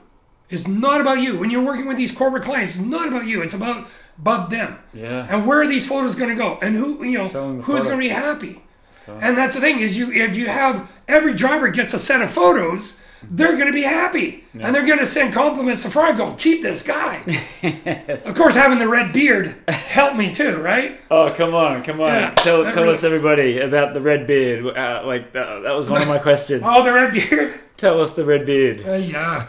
[0.50, 1.38] It's not about you.
[1.38, 3.42] When you're working with these corporate clients, it's not about you.
[3.42, 3.88] It's about
[4.22, 4.78] about them.
[4.94, 5.26] Yeah.
[5.28, 6.58] And where are these photos going to go?
[6.62, 7.28] And who you know
[7.62, 8.62] who's going to be happy?
[9.06, 12.30] And that's the thing is you if you have every driver gets a set of
[12.30, 16.12] photos, they're going to be happy, and they're going to send compliments to Fry.
[16.12, 17.20] Go keep this guy.
[18.24, 21.00] Of course, having the red beard helped me too, right?
[21.10, 22.08] Oh come on, come on!
[22.12, 24.64] Yeah, tell tell really- us everybody about the red beard.
[24.76, 26.62] Uh, like that, that was one of my questions.
[26.64, 27.60] Oh, the red beard.
[27.76, 28.86] Tell us the red beard.
[28.86, 29.48] Uh, yeah.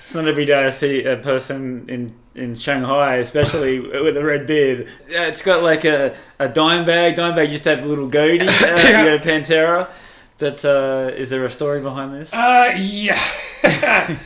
[0.00, 4.46] It's not every day I see a person in, in Shanghai, especially with a red
[4.46, 4.88] beard.
[5.08, 7.16] Yeah, it's got like a, a Dimebag.
[7.16, 9.90] Dime bag used to have a little goatee, uh, you know, Pantera.
[10.38, 12.32] But uh, is there a story behind this?
[12.32, 13.20] Uh, yeah.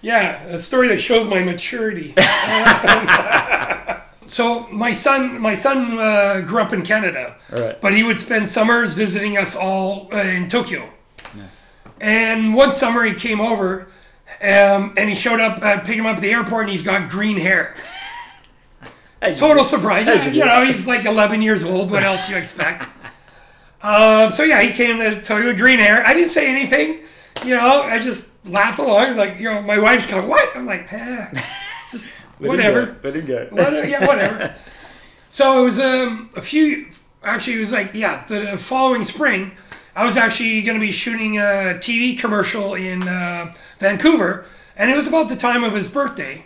[0.00, 2.14] yeah, a story that shows my maturity.
[4.26, 7.80] so my son, my son uh, grew up in Canada, Right.
[7.80, 10.88] but he would spend summers visiting us all uh, in Tokyo.
[12.00, 13.88] And one summer he came over,
[14.42, 15.62] um, and he showed up.
[15.62, 17.74] I picked him up at the airport, and he's got green hair.
[19.22, 20.06] You Total surprise.
[20.06, 21.90] Yeah, you you know, he's like 11 years old.
[21.90, 22.86] What else do you expect?
[23.82, 26.06] um, so yeah, he came to Tokyo with green hair.
[26.06, 27.00] I didn't say anything.
[27.44, 29.16] You know, I just laughed along.
[29.16, 31.26] Like, you know, my wife's going, "What?" I'm like, eh,
[31.90, 32.06] just
[32.38, 32.86] Let him whatever.
[32.86, 33.48] go, Let him go.
[33.82, 34.54] Yeah, whatever.
[35.28, 36.86] So it was um, a few.
[37.22, 39.52] Actually, it was like yeah, the following spring.
[39.96, 44.44] I was actually going to be shooting a TV commercial in uh, Vancouver,
[44.76, 46.44] and it was about the time of his birthday.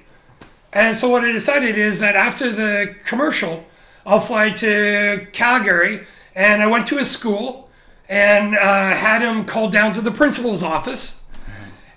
[0.72, 3.66] And so what I decided is that after the commercial,
[4.06, 7.68] I'll fly to Calgary, and I went to his school
[8.08, 11.24] and uh, had him called down to the principal's office.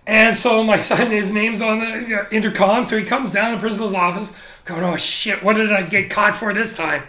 [0.07, 3.57] And so my son, his name's on the uh, intercom, so he comes down to
[3.57, 4.35] the principal's office,
[4.65, 7.03] going, "Oh shit, what did I get caught for this time?"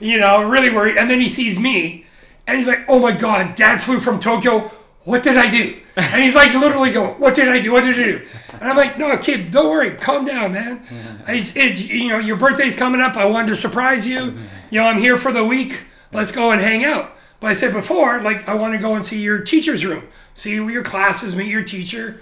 [0.00, 0.96] You know, really worried.
[0.96, 2.06] And then he sees me,
[2.46, 4.70] and he's like, "Oh my god, Dad flew from Tokyo.
[5.04, 7.72] What did I do?" And he's like, literally going, "What did I do?
[7.72, 10.82] What did I do?" And I'm like, "No, kid, don't worry, calm down, man.
[11.28, 13.16] It's, it's you know, your birthday's coming up.
[13.16, 14.18] I wanted to surprise you.
[14.18, 14.44] Mm-hmm.
[14.70, 15.84] You know, I'm here for the week.
[16.12, 19.04] Let's go and hang out." But I said before, like, I want to go and
[19.04, 22.20] see your teacher's room, see your classes, meet your teacher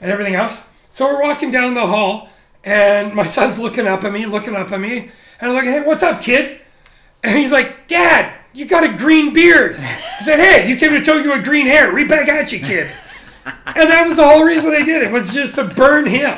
[0.00, 0.68] and everything else.
[0.90, 2.30] So we're walking down the hall,
[2.64, 5.10] and my son's looking up at me, looking up at me,
[5.40, 6.60] and I'm like, "Hey, what's up, kid?"
[7.22, 11.02] And he's like, "Dad, you got a green beard." I said, "Hey, you came to
[11.02, 11.92] Tokyo with green hair.
[11.92, 12.90] Right back at you, kid."
[13.64, 16.36] And that was the whole reason I did it was just to burn him.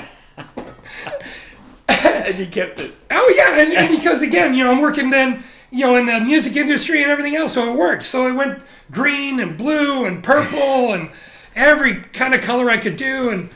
[1.89, 2.95] and you kept it.
[3.11, 6.21] Oh yeah, and, and because again, you know, I'm working then, you know, in the
[6.21, 8.03] music industry and everything else, so it worked.
[8.03, 11.11] So I went green and blue and purple and
[11.57, 13.49] every kind of color I could do, and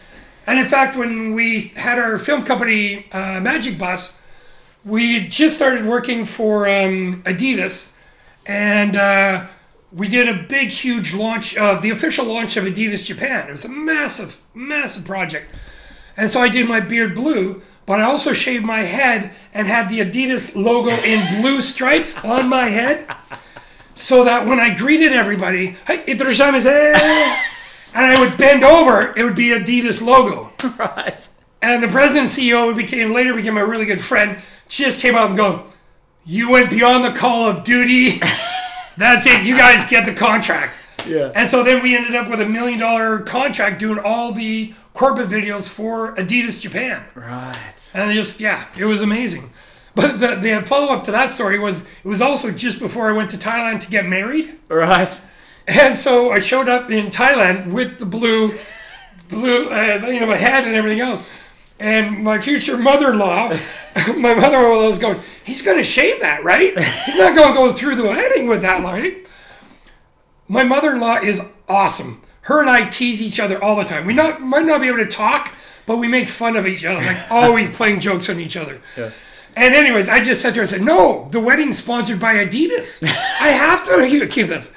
[0.46, 4.18] and in fact, when we had our film company, uh, Magic Bus,
[4.84, 7.91] we just started working for um, Adidas,
[8.46, 9.46] and uh,
[9.92, 13.48] we did a big, huge launch, uh, the official launch of Adidas Japan.
[13.48, 15.54] It was a massive, massive project.
[16.16, 19.88] And so I did my beard blue, but I also shaved my head and had
[19.88, 23.06] the Adidas logo in blue stripes on my head.
[23.94, 26.04] So that when I greeted everybody, hey,
[27.94, 30.50] and I would bend over, it would be Adidas logo.
[30.78, 31.28] Right.
[31.60, 35.14] And the president and CEO who became later became a really good friend, just came
[35.14, 35.66] up and go,
[36.24, 38.20] You went beyond the call of duty.
[38.96, 39.44] That's it.
[39.44, 40.78] You guys get the contract.
[41.06, 41.32] Yeah.
[41.34, 45.28] And so then we ended up with a million dollar contract doing all the corporate
[45.28, 47.04] videos for Adidas Japan.
[47.14, 47.90] Right.
[47.94, 49.50] And just, yeah, it was amazing.
[49.94, 53.12] But the, the follow up to that story was it was also just before I
[53.12, 54.54] went to Thailand to get married.
[54.68, 55.20] Right.
[55.66, 58.50] And so I showed up in Thailand with the blue,
[59.28, 61.28] blue, uh, you know, my hat and everything else.
[61.82, 63.48] And my future mother-in-law,
[64.16, 66.78] my mother-in-law was going, he's going to shave that, right?
[67.06, 69.26] He's not going to go through the wedding with that, right?
[70.46, 72.22] My mother-in-law is awesome.
[72.42, 74.06] Her and I tease each other all the time.
[74.06, 75.52] We not might not be able to talk,
[75.84, 78.80] but we make fun of each other, like always playing jokes on each other.
[78.96, 79.10] Yeah.
[79.56, 83.02] And anyways, I just said to her, I said, no, the wedding's sponsored by Adidas.
[83.40, 84.72] I have to keep this.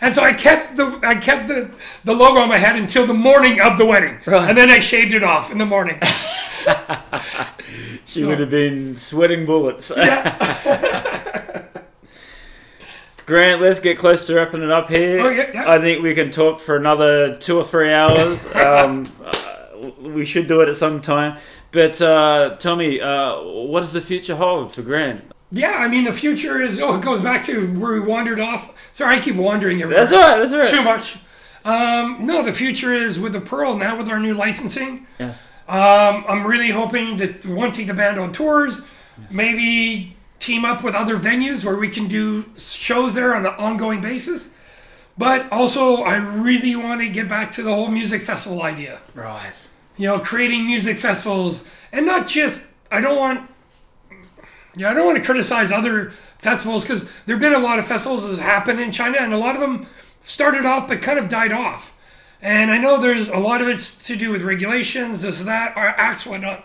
[0.00, 1.70] And so I kept the I kept the,
[2.04, 4.48] the logo on my head until the morning of the wedding, Right.
[4.48, 5.98] and then I shaved it off in the morning.
[8.04, 9.90] She would have been sweating bullets.
[13.26, 15.20] Grant, let's get close to wrapping it up here.
[15.20, 15.70] Oh, yeah, yeah.
[15.70, 18.46] I think we can talk for another two or three hours.
[18.54, 21.38] um, uh, we should do it at some time.
[21.70, 25.22] But uh, tell me, uh, what does the future hold for Grant?
[25.52, 28.90] Yeah, I mean the future is oh it goes back to where we wandered off.
[28.92, 30.04] Sorry, I keep wandering everywhere.
[30.04, 30.38] That's all right.
[30.38, 30.70] That's all right.
[30.70, 31.16] Too much.
[31.64, 35.06] Um, no, the future is with the Pearl now with our new licensing.
[35.20, 35.46] Yes.
[35.68, 38.82] Um, I'm really hoping that we want to take the band on tours,
[39.30, 44.00] maybe team up with other venues where we can do shows there on an ongoing
[44.00, 44.54] basis.
[45.16, 48.98] But also, I really want to get back to the whole music festival idea.
[49.14, 49.68] Right.
[49.96, 52.68] You know, creating music festivals and not just.
[52.90, 53.48] I don't want.
[54.76, 58.28] Yeah, I don't want to criticize other festivals because there've been a lot of festivals
[58.36, 59.86] that happen in China, and a lot of them
[60.22, 61.96] started off but kind of died off.
[62.40, 65.88] And I know there's a lot of it's to do with regulations, this, that, our
[65.88, 66.64] acts, whatnot.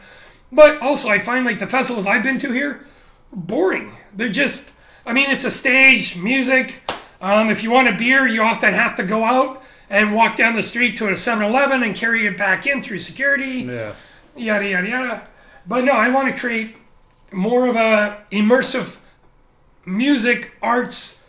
[0.51, 2.85] But also, I find like the festivals I've been to here,
[3.31, 3.91] boring.
[4.13, 4.71] They're just,
[5.05, 6.81] I mean, it's a stage, music.
[7.21, 10.55] Um, if you want a beer, you often have to go out and walk down
[10.55, 14.03] the street to a 7 Eleven and carry it back in through security Yes.
[14.35, 15.29] yada yada yada.
[15.65, 16.75] But no, I want to create
[17.31, 18.99] more of a immersive
[19.85, 21.25] music arts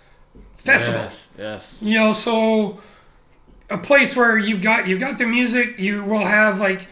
[0.55, 1.03] festival.
[1.03, 1.29] Yes.
[1.39, 1.79] Yes.
[1.81, 2.81] You know, so
[3.71, 6.89] a place where you've got you've got the music, you will have like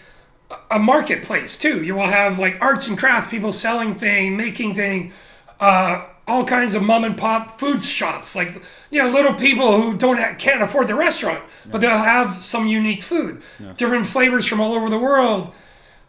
[0.71, 1.83] a marketplace too.
[1.83, 5.13] You will have like arts and crafts people selling thing, making thing,
[5.59, 9.97] uh, all kinds of mom and pop food shops, like you know little people who
[9.97, 13.43] don't ha- can't afford the restaurant, but they'll have some unique food,
[13.77, 15.53] different flavors from all over the world,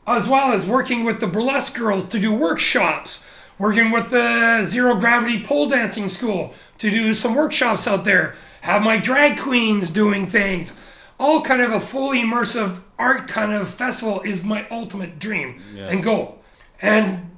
[0.08, 3.26] as well as working with the burlesque girls to do workshops,
[3.60, 8.82] working with the zero gravity pole dancing school to do some workshops out there, have
[8.82, 10.78] my drag queens doing things.
[11.20, 16.04] All kind of a fully immersive art kind of festival is my ultimate dream and
[16.04, 16.42] goal.
[16.82, 17.32] And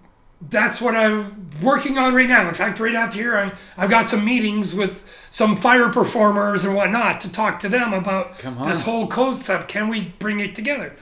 [0.49, 2.47] that's what I'm working on right now.
[2.47, 6.75] In fact, right after here, I, I've got some meetings with some fire performers and
[6.75, 9.67] whatnot to talk to them about this whole concept.
[9.69, 10.95] Can we bring it together?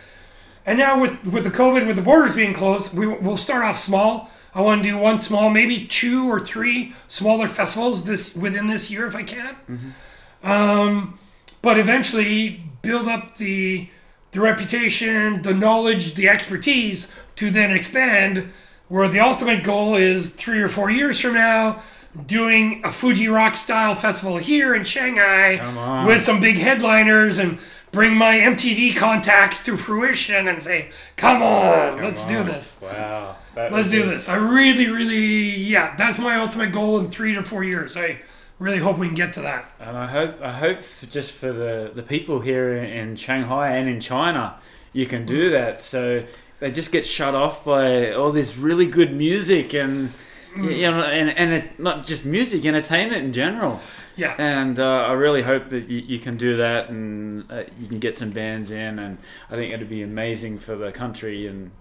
[0.68, 3.78] And now with with the COVID, with the borders being closed, we we'll start off
[3.78, 4.30] small.
[4.54, 8.92] I want to do one small, maybe two or three smaller festivals this within this
[8.92, 9.56] year if I can.
[10.44, 11.18] Um,
[11.62, 13.88] but eventually build up the
[14.32, 18.50] the reputation, the knowledge, the expertise to then expand.
[18.90, 21.82] Where the ultimate goal is three or four years from now,
[22.26, 25.58] doing a Fuji Rock style festival here in Shanghai
[26.08, 27.60] with some big headliners and
[27.98, 33.38] bring my MTV contacts to fruition and say, "Come on, ah, let's do this." Wow.
[33.56, 34.06] Let's do it.
[34.06, 34.30] this.
[34.30, 37.98] I really, really, yeah, that's my ultimate goal in three to four years.
[37.98, 38.20] I
[38.60, 39.72] really hope we can get to that.
[39.80, 43.90] And I hope, I hope for just for the, the people here in, Shanghai and
[43.90, 44.60] in China,
[44.94, 45.54] you can do mm-hmm.
[45.54, 45.82] that.
[45.82, 46.24] So
[46.60, 50.14] they just get shut off by all this really good music and.
[50.56, 53.80] You know, and and it, not just music, entertainment in general.
[54.16, 54.36] Yeah.
[54.38, 58.00] And uh, I really hope that you, you can do that and uh, you can
[58.00, 59.18] get some bands in, and
[59.50, 61.46] I think it'd be amazing for the country.
[61.48, 61.72] And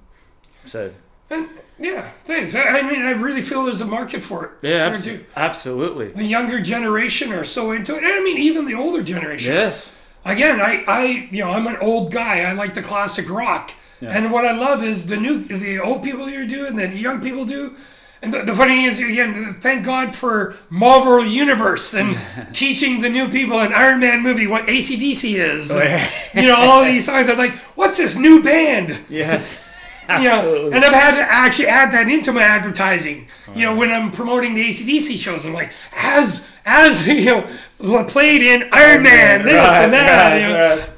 [0.64, 0.92] so,
[1.30, 1.48] And
[1.78, 2.54] yeah, thanks.
[2.54, 4.50] I, I mean, I really feel there's a market for it.
[4.62, 6.08] yeah, abso- absolutely.
[6.08, 8.04] The younger generation are so into it.
[8.04, 9.54] And I mean, even the older generation.
[9.54, 9.90] Yes.
[10.24, 12.40] Again, I, I, you know, I'm an old guy.
[12.40, 13.72] I like the classic rock.
[14.00, 14.10] Yeah.
[14.10, 17.20] And what I love is the new, the old people here do, and then young
[17.22, 17.76] people do.
[18.22, 22.18] And the, the funny thing is, again, thank God for Marvel Universe and
[22.52, 25.70] teaching the new people in Iron Man movie what AC/DC is.
[25.70, 27.26] and, you know, all these songs.
[27.26, 28.98] They're like, what's this new band?
[29.08, 29.62] Yes.
[30.08, 33.26] you know, and I've had to actually add that into my advertising.
[33.54, 38.42] You know, when I'm promoting the AC/DC shows, I'm like, as as you know, played
[38.42, 40.30] in Iron Man, this and that.
[40.30, 40.76] right, you know.
[40.76, 40.90] right.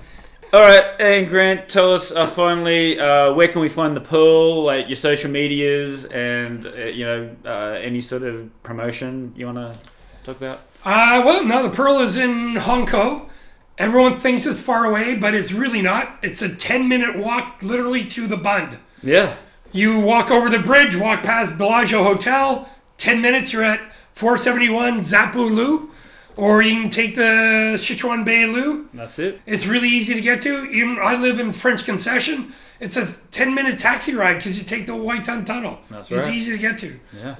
[0.50, 4.64] All right, and Grant, tell us uh, finally uh, where can we find the Pearl,
[4.64, 9.58] like your social medias, and uh, you know uh, any sort of promotion you want
[9.58, 9.78] to
[10.24, 10.60] talk about.
[10.86, 13.28] Uh, well, no, the Pearl is in Hongkou.
[13.76, 16.18] Everyone thinks it's far away, but it's really not.
[16.22, 18.78] It's a 10 minute walk literally to the Bund.
[19.02, 19.36] Yeah,
[19.70, 23.80] You walk over the bridge, walk past Bellagio Hotel, 10 minutes, you're at
[24.14, 25.87] 471 Zhapu Lu,
[26.38, 28.88] or you can take the Sichuan Bei Lu.
[28.94, 29.40] that's it.
[29.44, 30.64] It's really easy to get to.
[30.66, 32.52] Even I live in French Concession.
[32.78, 35.80] It's a 10 minute taxi ride because you take the White Tunnel.
[35.90, 36.18] That's right.
[36.18, 37.00] It's easy to get to.
[37.12, 37.34] Yeah.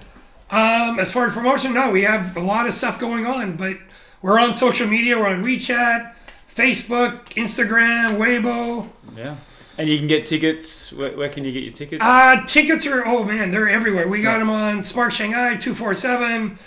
[0.51, 3.77] Um, as far as promotion, no, we have a lot of stuff going on, but
[4.21, 5.17] we're on social media.
[5.17, 6.15] We're on WeChat,
[6.53, 8.89] Facebook, Instagram, Weibo.
[9.17, 9.37] Yeah.
[9.79, 10.93] And you can get tickets.
[10.93, 12.03] Where, where can you get your tickets?
[12.05, 14.09] Uh, tickets are, oh man, they're everywhere.
[14.09, 16.59] We got them on Smart Shanghai, 247,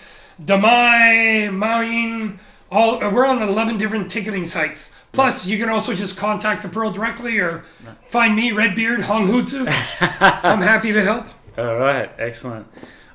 [0.44, 2.40] Damai, Maoyan.
[2.72, 4.94] All, uh, we're on 11 different ticketing sites.
[5.12, 7.66] Plus, you can also just contact the Pearl directly or
[8.08, 9.60] find me, Redbeard, Hong Huzi.
[10.00, 11.28] I'm happy to help.
[11.58, 12.66] All right, excellent.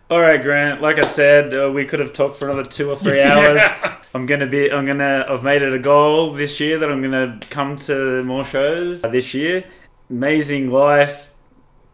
[0.08, 0.82] All right, Grant.
[0.82, 3.60] Like I said, uh, we could have talked for another two or three hours.
[4.14, 4.70] I'm gonna be.
[4.70, 5.26] I'm gonna.
[5.28, 9.34] I've made it a goal this year that I'm gonna come to more shows this
[9.34, 9.64] year.
[10.08, 11.32] Amazing life.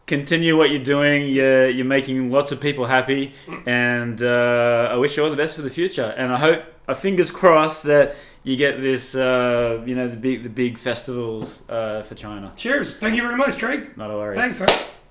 [0.06, 1.28] Continue what you're doing.
[1.28, 3.32] You're you're making lots of people happy,
[3.66, 6.12] and uh, I wish you all the best for the future.
[6.16, 9.14] And I hope, I fingers crossed that you get this.
[9.14, 12.52] Uh, you know, the big the big festivals uh, for China.
[12.56, 12.96] Cheers.
[12.96, 13.96] Thank you very much, Craig.
[13.96, 14.36] Not a worry.
[14.36, 14.68] Thanks, man.